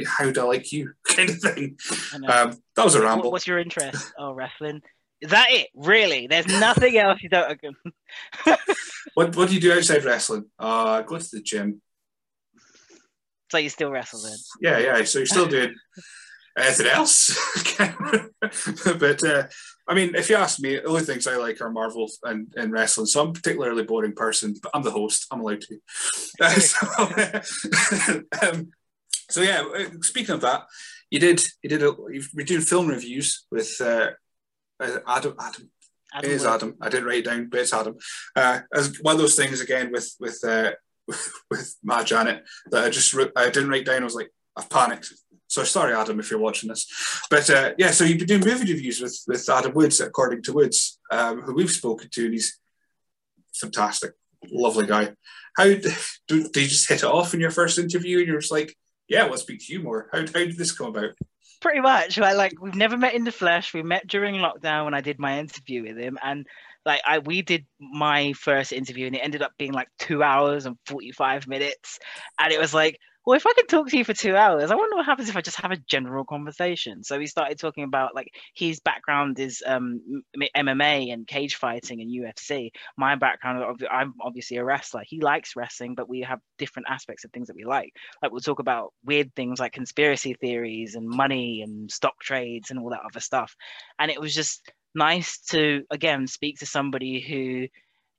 [0.07, 0.93] how do I like you?
[1.07, 1.77] Kind of thing.
[2.27, 3.31] Um, that was a ramble.
[3.31, 4.13] What's your interest?
[4.17, 4.81] Oh, wrestling.
[5.21, 5.67] Is that it?
[5.75, 6.27] Really?
[6.27, 7.59] There's nothing else you don't.
[9.13, 10.45] what What do you do outside wrestling?
[10.57, 11.81] Uh, I go to the gym.
[13.51, 14.37] So you still wrestle then?
[14.61, 15.03] Yeah, yeah.
[15.03, 15.75] So you're still doing
[16.57, 17.35] anything else?
[17.77, 19.47] but uh,
[19.89, 22.71] I mean, if you ask me, the only things I like are Marvel and, and
[22.71, 23.07] wrestling.
[23.07, 25.25] So I'm a particularly boring person, but I'm the host.
[25.31, 25.79] I'm allowed to.
[26.39, 28.71] Uh, so, um,
[29.29, 29.63] so yeah.
[30.01, 30.67] Speaking of that,
[31.09, 31.91] you did you did a,
[32.35, 34.11] been doing film reviews with uh,
[34.79, 35.35] uh, Adam.
[35.39, 35.71] Adam.
[36.13, 36.75] Adam it is Adam.
[36.81, 37.97] I didn't write it down, but it's Adam.
[38.35, 40.71] Uh, as one of those things again with with uh,
[41.49, 44.01] with Matt Janet that I just I didn't write down.
[44.01, 45.11] I was like, I've panicked.
[45.49, 46.87] So sorry, Adam, if you're watching this.
[47.29, 50.53] But uh, yeah, so you've been doing movie reviews with with Adam Woods, according to
[50.53, 52.59] Woods, um, who we've spoken to, and he's
[53.55, 54.13] fantastic,
[54.51, 55.11] lovely guy.
[55.57, 55.91] How do,
[56.27, 58.75] do you just hit it off in your first interview, and you're just like,
[59.09, 60.07] yeah, we'll speak to you more.
[60.13, 61.15] How how did this come about?
[61.59, 62.17] pretty much.
[62.17, 63.73] Like, like we've never met in the flesh.
[63.73, 66.45] We met during lockdown when I did my interview with him, and
[66.85, 70.65] like I we did my first interview, and it ended up being like two hours
[70.65, 71.99] and forty five minutes,
[72.39, 74.75] and it was like well, if I can talk to you for two hours, I
[74.75, 77.03] wonder what happens if I just have a general conversation.
[77.03, 80.23] So we started talking about like his background is um,
[80.55, 82.71] MMA and cage fighting and UFC.
[82.97, 85.03] My background, I'm obviously a wrestler.
[85.05, 87.93] He likes wrestling, but we have different aspects of things that we like.
[88.23, 92.79] Like we'll talk about weird things like conspiracy theories and money and stock trades and
[92.79, 93.55] all that other stuff.
[93.99, 97.67] And it was just nice to again speak to somebody who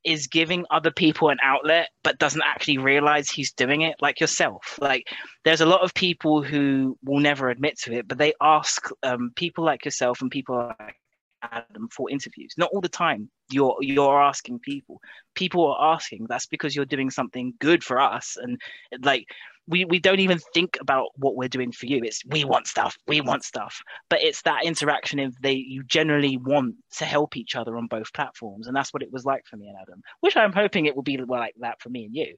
[0.05, 4.79] is giving other people an outlet but doesn't actually realize he's doing it like yourself.
[4.81, 5.07] Like
[5.45, 9.33] there's a lot of people who will never admit to it but they ask um,
[9.37, 10.97] people like yourself and people like
[11.43, 12.55] adam for interviews.
[12.57, 13.31] Not all the time.
[13.51, 15.01] You're you're asking people.
[15.35, 16.27] People are asking.
[16.29, 18.37] That's because you're doing something good for us.
[18.41, 18.61] And
[19.03, 19.27] like
[19.71, 22.03] we, we don't even think about what we're doing for you.
[22.03, 23.81] It's we want stuff, we want stuff.
[24.09, 28.13] But it's that interaction of they you generally want to help each other on both
[28.13, 28.67] platforms.
[28.67, 31.03] And that's what it was like for me and Adam, which I'm hoping it will
[31.03, 32.35] be like that for me and you.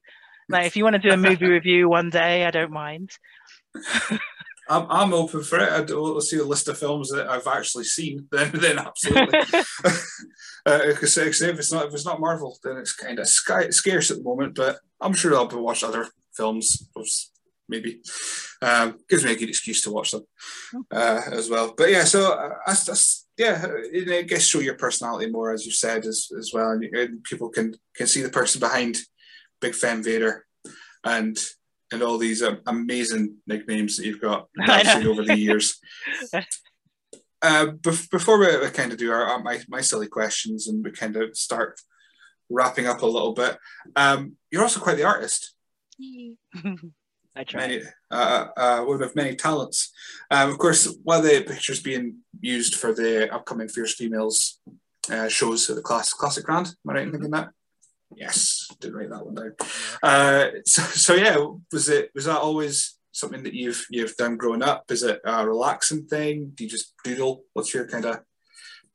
[0.49, 3.11] Now, if you want to do a movie review one day, I don't mind.
[4.69, 5.71] I'm, I'm open for it.
[5.71, 8.27] I'd will see a list of films that I've actually seen.
[8.31, 9.39] Then, then absolutely.
[10.65, 14.17] uh, because if it's not if it's not Marvel, then it's kind of scarce at
[14.17, 14.55] the moment.
[14.55, 16.89] But I'm sure I'll be watch other films,
[17.67, 18.01] maybe.
[18.61, 20.25] Um, gives me a good excuse to watch them
[20.91, 21.73] uh, as well.
[21.75, 23.65] But yeah, so uh, that's, that's yeah,
[24.09, 27.49] I guess show your personality more, as you said, as, as well, and, and people
[27.49, 28.97] can can see the person behind
[29.59, 30.45] Big Fem Vader,
[31.03, 31.37] and
[31.91, 34.47] and all these um, amazing nicknames that you've got
[35.05, 35.79] over the years.
[37.45, 37.71] Uh,
[38.09, 41.17] before we, we, kind of do our, our, my, my silly questions and we kind
[41.17, 41.77] of start
[42.49, 43.57] wrapping up a little bit,
[43.97, 45.53] um, you're also quite the artist.
[47.35, 47.61] I try.
[47.61, 47.81] Many,
[48.11, 49.91] uh, uh, one of many talents.
[50.29, 54.59] Um, of course, one of the pictures being used for the upcoming Fierce Females
[55.09, 56.67] uh, shows at the class, Classic Grand.
[56.67, 57.49] Am I right in thinking that?
[58.15, 59.53] Yes, didn't write that one down.
[60.03, 61.37] Uh, so, so yeah,
[61.71, 64.83] was it was that always something that you've you've done growing up?
[64.91, 66.51] Is it a relaxing thing?
[66.53, 67.43] Do you just doodle?
[67.53, 68.19] What's your kind of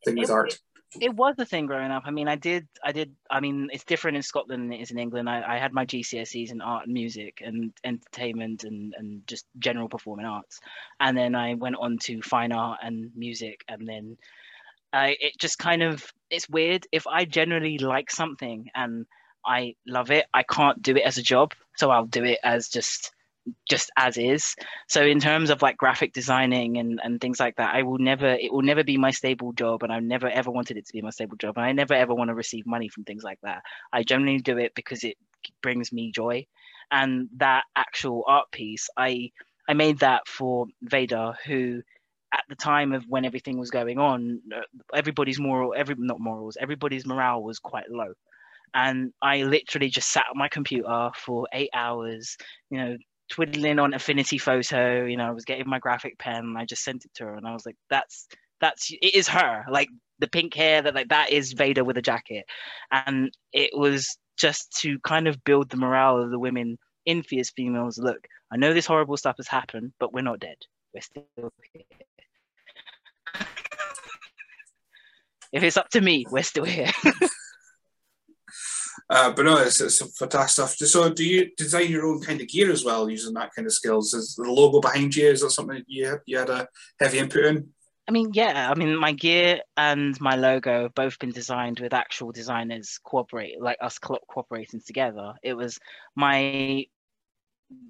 [0.05, 0.59] thing with it, art?
[1.01, 2.05] It was a thing growing up.
[2.07, 3.15] I mean, I did, I did.
[3.31, 5.29] I mean, it's different in Scotland than it is in England.
[5.29, 9.89] I, I had my GCSEs in art and music and entertainment and and just general
[9.89, 10.61] performing arts,
[11.01, 14.17] and then I went on to fine art and music, and then
[14.93, 16.87] I it just kind of it's weird.
[16.91, 19.07] If I generally like something and
[19.45, 22.69] I love it, I can't do it as a job, so I'll do it as
[22.69, 23.13] just
[23.69, 24.55] just as is.
[24.89, 28.27] So in terms of like graphic designing and, and things like that, I will never
[28.27, 31.03] it will never be my stable job and I never ever wanted it to be
[31.03, 31.57] my stable job.
[31.57, 33.63] And I never ever want to receive money from things like that.
[33.93, 35.17] I generally do it because it
[35.63, 36.47] brings me joy.
[36.91, 39.31] And that actual art piece, I
[39.69, 41.83] I made that for Vader who
[42.33, 44.61] at the time of when everything was going on, uh,
[44.95, 48.13] everybody's moral, every not morals, everybody's morale was quite low
[48.75, 52.37] and I literally just sat on my computer for eight hours,
[52.71, 52.97] you know,
[53.31, 55.05] twiddling on Affinity Photo.
[55.05, 56.55] You know, I was getting my graphic pen.
[56.57, 58.27] I just sent it to her, and I was like, "That's
[58.61, 59.65] that's it is her.
[59.71, 59.89] Like
[60.19, 62.45] the pink hair that like that is Vader with a jacket,
[62.91, 67.51] and it was just to kind of build the morale of the women in Fierce
[67.51, 67.99] Females.
[67.99, 70.57] Look, I know this horrible stuff has happened, but we're not dead.
[70.95, 71.25] We're still
[71.73, 71.83] here.
[75.53, 76.91] if it's up to me, we're still here.
[79.19, 80.89] Uh, but no, it's, it's fantastic stuff.
[80.89, 83.73] So, do you design your own kind of gear as well, using that kind of
[83.73, 84.15] skills?
[84.15, 85.27] Is the logo behind you?
[85.27, 86.69] Is that something you had, you had a
[87.01, 87.69] heavy input in?
[88.07, 88.71] I mean, yeah.
[88.71, 93.79] I mean, my gear and my logo both been designed with actual designers cooperate, like
[93.81, 95.35] us co- cooperating together.
[95.43, 95.81] It was
[96.15, 96.87] my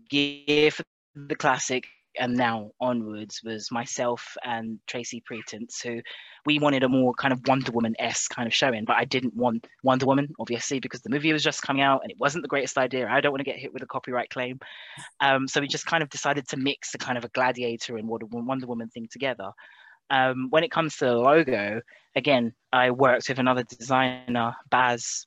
[0.08, 0.84] gear for
[1.14, 1.84] the classic
[2.18, 6.00] and now onwards was myself and Tracy Pretence, who
[6.46, 9.34] we wanted a more kind of Wonder Woman esque kind of showing, but I didn't
[9.34, 12.48] want Wonder Woman, obviously, because the movie was just coming out and it wasn't the
[12.48, 13.08] greatest idea.
[13.08, 14.58] I don't want to get hit with a copyright claim.
[15.20, 18.08] Um, so we just kind of decided to mix the kind of a gladiator and
[18.08, 19.50] Wonder Woman thing together.
[20.10, 21.80] Um, when it comes to the logo,
[22.16, 25.26] again, I worked with another designer, Baz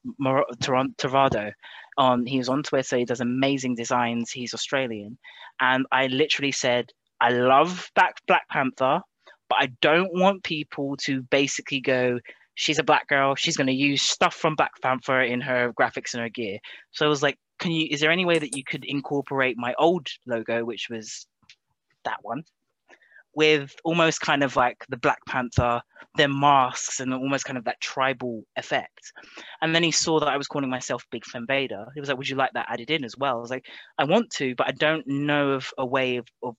[0.62, 1.52] Torrado.
[1.98, 2.98] On he was on Twitter.
[2.98, 4.32] He does amazing designs.
[4.32, 5.18] He's Australian,
[5.60, 6.90] and I literally said,
[7.20, 9.02] I love Black Black Panther,
[9.50, 12.20] but I don't want people to basically go,
[12.56, 13.36] she's a black girl.
[13.36, 16.60] She's going to use stuff from Black Panther in her graphics and her gear.
[16.92, 17.88] So I was like, can you?
[17.92, 21.28] Is there any way that you could incorporate my old logo, which was
[22.06, 22.44] that one,
[23.34, 25.82] with almost kind of like the Black Panther,
[26.16, 29.12] their masks, and almost kind of that tribal effect.
[29.62, 31.86] And then he saw that I was calling myself Big Fem Vader.
[31.94, 33.66] He was like, "Would you like that added in as well?" I was like,
[33.98, 36.56] "I want to, but I don't know of a way of, of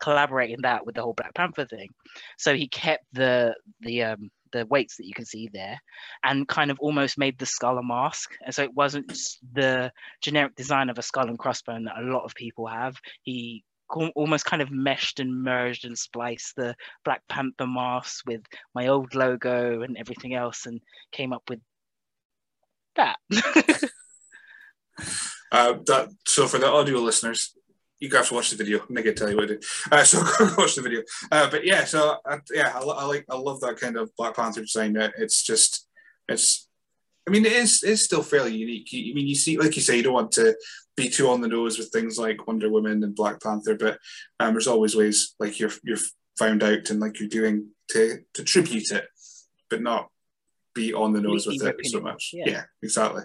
[0.00, 1.88] collaborating that with the whole Black Panther thing."
[2.36, 5.78] So he kept the the um, the weights that you can see there
[6.24, 9.12] and kind of almost made the skull a mask and so it wasn't
[9.52, 9.92] the
[10.22, 14.44] generic design of a skull and crossbone that a lot of people have he almost
[14.44, 16.74] kind of meshed and merged and spliced the
[17.04, 18.42] Black Panther mask with
[18.74, 20.80] my old logo and everything else and
[21.12, 21.60] came up with
[22.96, 23.16] that.
[25.52, 27.54] uh, that so for the audio listeners,
[28.00, 28.80] you have to watch the video.
[28.88, 29.66] I'm gonna tell you what to do.
[29.90, 31.02] Uh, so go watch the video.
[31.30, 34.36] Uh, but yeah, so uh, yeah, I, I, like I love that kind of Black
[34.36, 34.96] Panther design.
[35.18, 35.86] It's just
[36.28, 36.67] it's.
[37.28, 38.88] I mean, it is it's still fairly unique.
[38.92, 40.56] I mean, you see, like you say, you don't want to
[40.96, 43.98] be too on the nose with things like Wonder Woman and Black Panther, but
[44.40, 45.98] um, there's always ways like you're you're
[46.38, 49.06] found out and like you're doing to to tribute it,
[49.68, 50.08] but not
[50.74, 52.30] be on the nose with it so much.
[52.32, 53.24] Yeah, yeah exactly.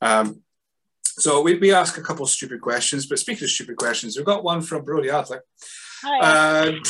[0.00, 0.40] Um,
[1.04, 4.42] so we, we ask a couple stupid questions, but speaking of stupid questions, we've got
[4.42, 5.44] one from Brody Adler,
[6.04, 6.84] and,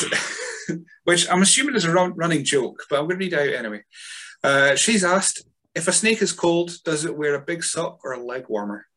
[1.03, 3.83] which I'm assuming is a run, running joke, but I'm going to read out anyway.
[4.43, 5.43] Uh, she's asked,
[5.75, 8.87] if a snake is cold, does it wear a big sock or a leg warmer?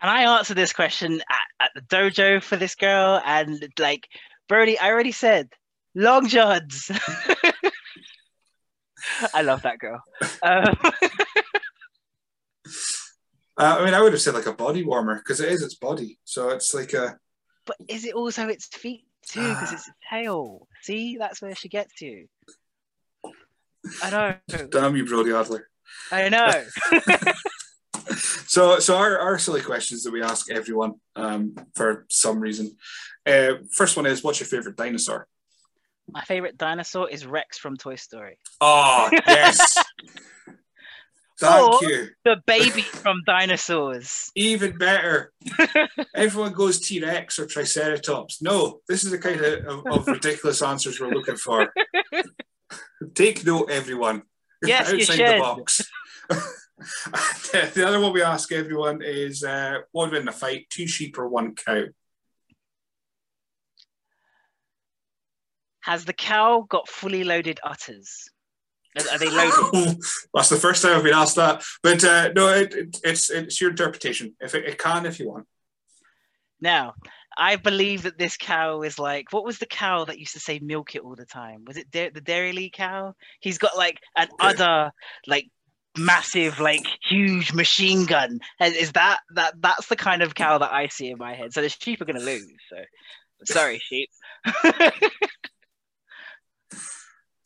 [0.00, 4.08] And I answered this question at, at the dojo for this girl, and like
[4.48, 5.48] Brody, I already said
[5.94, 6.90] long johns.
[9.34, 10.02] I love that girl.
[10.42, 10.76] Um,
[13.56, 15.74] uh, I mean, I would have said like a body warmer because it is its
[15.74, 17.18] body, so it's like a.
[17.64, 19.48] But is it also its feet too?
[19.48, 20.66] Because it's a tail.
[20.82, 22.26] See, that's where she gets you.
[24.02, 24.66] I know.
[24.70, 25.68] Damn you, Brody Adler.
[26.10, 26.64] I know.
[28.46, 32.76] so, so our, our silly questions that we ask everyone um, for some reason.
[33.26, 35.26] Uh, first one is, what's your favorite dinosaur?
[36.08, 38.38] My favorite dinosaur is Rex from Toy Story.
[38.60, 39.82] Oh yes.
[41.38, 42.08] Thank or you.
[42.24, 44.30] The baby from Dinosaurs.
[44.36, 45.32] Even better.
[46.14, 48.40] Everyone goes T Rex or Triceratops.
[48.42, 51.72] No, this is the kind of, of, of ridiculous answers we're looking for.
[53.14, 54.22] Take note, everyone.
[54.64, 55.80] Yes, outside the box.
[57.74, 61.18] the other one we ask everyone is uh, what would win the fight, two sheep
[61.18, 61.86] or one cow?
[65.80, 68.30] Has the cow got fully loaded utters?
[69.10, 70.00] Are, they loaded?
[70.32, 71.64] That's the first time I've been asked that.
[71.82, 74.36] But uh, no, it, it, it's it's your interpretation.
[74.38, 75.46] If it, it can, if you want.
[76.60, 76.94] Now,
[77.36, 80.58] I believe that this cow is like, what was the cow that used to say
[80.58, 81.64] milk it all the time?
[81.66, 83.14] Was it da- the Dairylea cow?
[83.40, 84.48] He's got like an okay.
[84.48, 84.92] udder,
[85.26, 85.48] like
[85.96, 88.40] massive, like huge machine gun.
[88.60, 91.52] And Is that that that's the kind of cow that I see in my head?
[91.52, 92.46] So the sheep are going to lose.
[92.68, 92.76] So
[93.44, 94.10] sorry, sheep.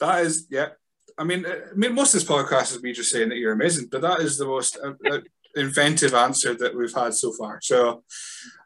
[0.00, 0.68] that is, yeah.
[1.18, 3.52] I mean, uh, I mean, most of this podcast is me just saying that you're
[3.52, 5.20] amazing, but that is the most uh, uh
[5.56, 7.60] inventive answer that we've had so far.
[7.62, 8.04] So,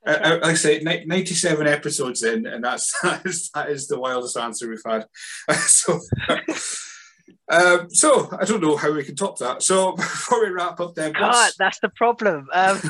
[0.06, 3.98] uh, uh like I say, 97 episodes in, and that's that is, that is the
[3.98, 5.06] wildest answer we've had.
[5.66, 6.00] so,
[7.50, 9.62] um, so I don't know how we can top that.
[9.62, 12.48] So before we wrap up, then, God, that's the problem.
[12.52, 12.80] Um.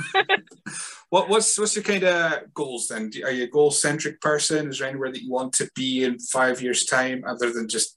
[1.11, 3.11] what, what's what's your kind of goals then?
[3.25, 4.71] Are you a goal centric person?
[4.71, 7.97] Is there anywhere that you want to be in five years' time, other than just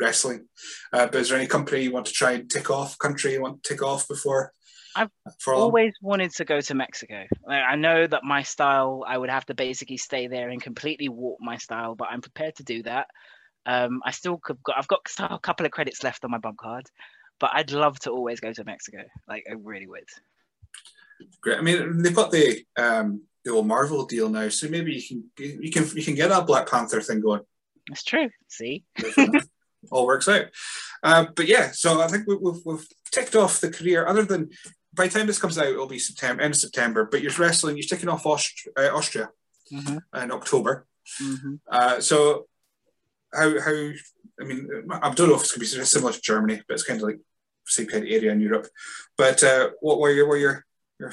[0.00, 0.46] wrestling.
[0.92, 2.98] Uh, but is there any company you want to try and tick off?
[2.98, 4.52] Country you want to tick off before?
[4.96, 5.10] I've
[5.46, 7.26] always wanted to go to Mexico.
[7.46, 11.08] Like, I know that my style, I would have to basically stay there and completely
[11.08, 13.08] warp my style, but I'm prepared to do that.
[13.66, 16.86] Um, I still could, I've got a couple of credits left on my bump card,
[17.40, 19.04] but I'd love to always go to Mexico.
[19.28, 20.08] Like I really would.
[21.40, 21.58] Great.
[21.58, 25.24] I mean, they've got the um, the old Marvel deal now, so maybe you can
[25.38, 27.42] you can you can get that Black Panther thing going.
[27.88, 28.30] That's true.
[28.48, 28.84] See,
[29.90, 30.46] all works out.
[31.02, 34.06] Uh, but yeah, so I think we, we've we've ticked off the career.
[34.06, 34.50] Other than
[34.94, 37.08] by the time this comes out, it'll be September, end of September.
[37.10, 39.30] But you're wrestling, you're ticking off Aust- uh, Austria
[39.72, 40.22] mm-hmm.
[40.22, 40.86] in October.
[41.22, 41.54] Mm-hmm.
[41.68, 42.46] Uh, so
[43.32, 43.90] how how
[44.40, 46.84] I mean, I don't know if it's going to be similar to Germany, but it's
[46.84, 47.20] kind of like
[47.66, 48.66] same kind of area in Europe.
[49.16, 50.64] But uh, what were your were your
[50.98, 51.12] your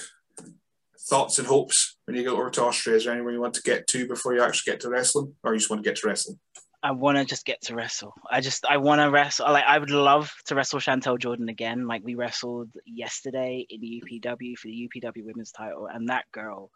[1.10, 2.95] thoughts and hopes when you go over to Austria?
[2.95, 5.53] Is there anywhere you want to get to before you actually get to wrestling, or
[5.53, 6.40] you just want to get to wrestling?
[6.84, 8.14] I want to just get to wrestle.
[8.30, 9.52] I just I want to wrestle.
[9.52, 11.88] Like I would love to wrestle Chantel Jordan again.
[11.88, 16.72] Like we wrestled yesterday in the UPW for the UPW Women's Title, and that girl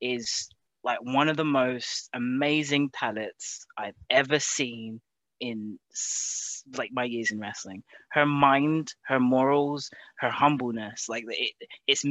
[0.00, 0.48] is
[0.84, 5.00] like one of the most amazing talents I've ever seen
[5.40, 5.78] in
[6.76, 7.82] like my years in wrestling.
[8.12, 11.52] Her mind, her morals, her humbleness, like it,
[11.86, 12.04] it's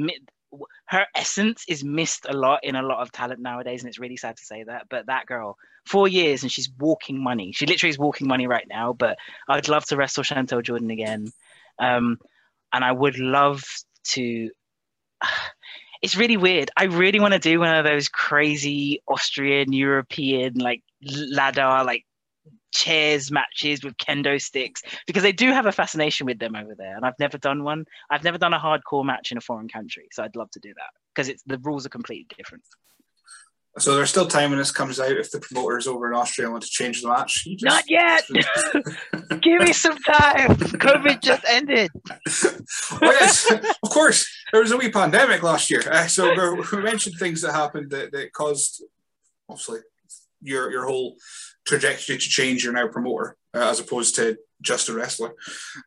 [0.85, 4.17] her essence is missed a lot in a lot of talent nowadays, and it's really
[4.17, 4.87] sad to say that.
[4.89, 7.51] But that girl, four years, and she's walking money.
[7.51, 8.93] She literally is walking money right now.
[8.93, 9.17] But
[9.47, 11.31] I'd love to wrestle Chantel Jordan again,
[11.79, 12.17] um,
[12.73, 13.63] and I would love
[14.09, 14.49] to.
[16.01, 16.71] It's really weird.
[16.77, 22.05] I really want to do one of those crazy Austrian European like ladder like
[22.71, 26.95] chairs matches with kendo sticks because they do have a fascination with them over there
[26.95, 30.07] and i've never done one i've never done a hardcore match in a foreign country
[30.11, 32.63] so i'd love to do that because it's the rules are completely different
[33.77, 36.63] so there's still time when this comes out if the promoters over in Austria want
[36.63, 37.45] to change the match.
[37.45, 38.23] Just, Not yet.
[39.41, 40.55] Give me some time.
[40.55, 41.91] COVID just ended.
[42.09, 44.27] oh yes, of course.
[44.51, 48.11] There was a wee pandemic last year, uh, so we mentioned things that happened that,
[48.11, 48.83] that caused,
[49.47, 49.79] obviously,
[50.41, 51.15] your your whole
[51.69, 52.63] trajectory to change.
[52.63, 55.33] You're now a promoter uh, as opposed to just a wrestler.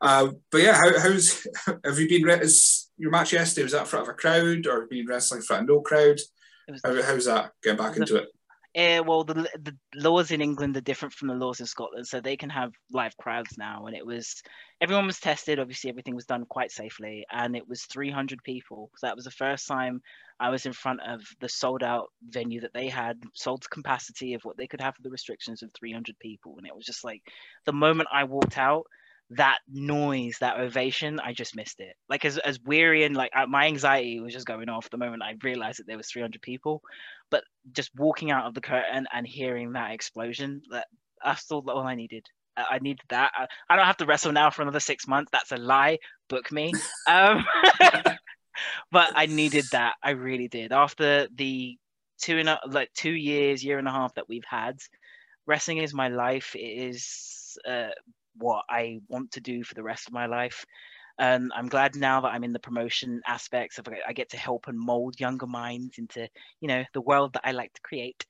[0.00, 1.46] Uh, but yeah, how, how's
[1.84, 2.40] have you been?
[2.40, 5.44] Is your match yesterday was that in front of a crowd or been wrestling in
[5.44, 6.18] front of no crowd?
[6.84, 8.28] How, how's that getting back into it?
[8.74, 12.20] Uh, well, the the laws in England are different from the laws in Scotland, so
[12.20, 13.85] they can have live crowds now.
[13.86, 14.43] And it was
[14.81, 15.59] everyone was tested.
[15.59, 18.90] Obviously, everything was done quite safely, and it was 300 people.
[18.97, 20.01] So that was the first time
[20.40, 24.43] I was in front of the sold out venue that they had, sold capacity of
[24.43, 27.20] what they could have for the restrictions of 300 people, and it was just like
[27.66, 28.86] the moment I walked out,
[29.36, 31.94] that noise, that ovation, I just missed it.
[32.09, 35.36] Like as as weary and like my anxiety was just going off the moment I
[35.42, 36.82] realized that there was 300 people,
[37.30, 40.86] but just walking out of the curtain and hearing that explosion, that
[41.24, 42.26] that's all, all I needed.
[42.56, 43.32] I needed that.
[43.34, 45.30] I, I, don't have to wrestle now for another six months.
[45.32, 45.98] That's a lie.
[46.28, 46.72] Book me.
[47.09, 47.44] Um,
[48.92, 49.94] but I needed that.
[50.02, 50.72] I really did.
[50.72, 51.78] After the
[52.20, 54.78] two and a, like two years, year and a half that we've had,
[55.46, 56.54] wrestling is my life.
[56.54, 57.88] It is uh,
[58.36, 60.64] what I want to do for the rest of my life.
[61.18, 64.66] And I'm glad now that I'm in the promotion aspects of I get to help
[64.66, 66.28] and mold younger minds into,
[66.60, 68.24] you know, the world that I like to create.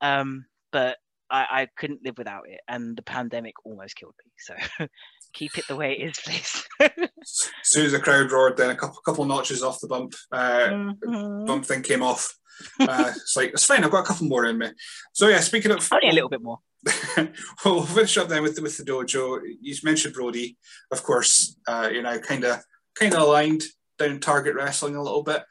[0.00, 0.98] Um, but
[1.30, 4.32] I, I couldn't live without it, and the pandemic almost killed me.
[4.38, 4.86] So
[5.32, 6.64] keep it the way it is, please.
[6.80, 10.68] as soon as the crowd roared, then a couple couple notches off the bump, uh,
[10.68, 11.44] mm-hmm.
[11.44, 12.34] bump thing came off.
[12.80, 13.84] Uh, it's like it's fine.
[13.84, 14.68] I've got a couple more in me.
[15.12, 16.58] So yeah, speaking of only a little bit more.
[17.16, 17.30] well,
[17.64, 19.40] we'll finish up then with the, with the dojo.
[19.60, 20.56] You mentioned Brody,
[20.90, 21.56] of course.
[21.66, 22.62] Uh, you know, kind of
[22.94, 23.62] kind of aligned
[23.98, 25.44] down target wrestling a little bit.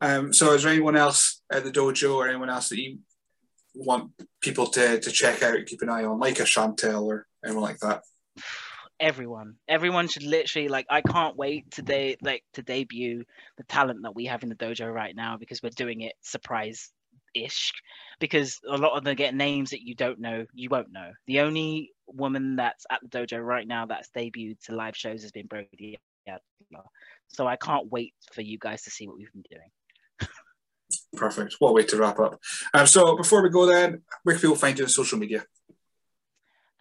[0.00, 2.98] Um, so, is there anyone else at the dojo or anyone else that you
[3.74, 4.10] want
[4.40, 7.78] people to, to check out, keep an eye on, like a Chantel or anyone like
[7.78, 8.02] that?
[9.02, 10.86] Everyone, everyone should literally like.
[10.88, 13.24] I can't wait to today, like to debut
[13.58, 16.88] the talent that we have in the dojo right now because we're doing it surprise
[17.34, 17.72] ish
[18.20, 21.10] because a lot of them get names that you don't know, you won't know.
[21.26, 25.32] The only woman that's at the dojo right now that's debuted to live shows has
[25.32, 25.98] been Brody
[26.28, 26.84] Adler.
[27.26, 30.28] So I can't wait for you guys to see what we've been doing.
[31.16, 31.56] Perfect.
[31.58, 32.38] What a way to wrap up.
[32.74, 35.44] Um, so before we go then, where can people find you on social media?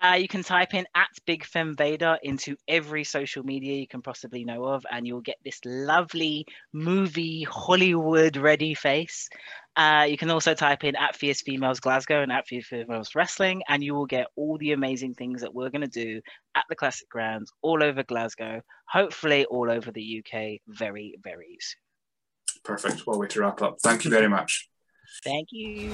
[0.04, 4.02] Uh, you can type in at Big Fem Vader into every social media you can
[4.02, 9.30] possibly know of, and you'll get this lovely movie Hollywood ready face.
[9.76, 13.62] Uh, you can also type in at Fierce Females Glasgow and at Fierce Females Wrestling,
[13.70, 16.20] and you will get all the amazing things that we're going to do
[16.56, 21.80] at the Classic Grand all over Glasgow, hopefully all over the UK very, very soon.
[22.64, 23.08] Perfect.
[23.08, 23.78] Well, way to wrap up.
[23.82, 24.68] Thank you very much.
[25.24, 25.92] Thank you.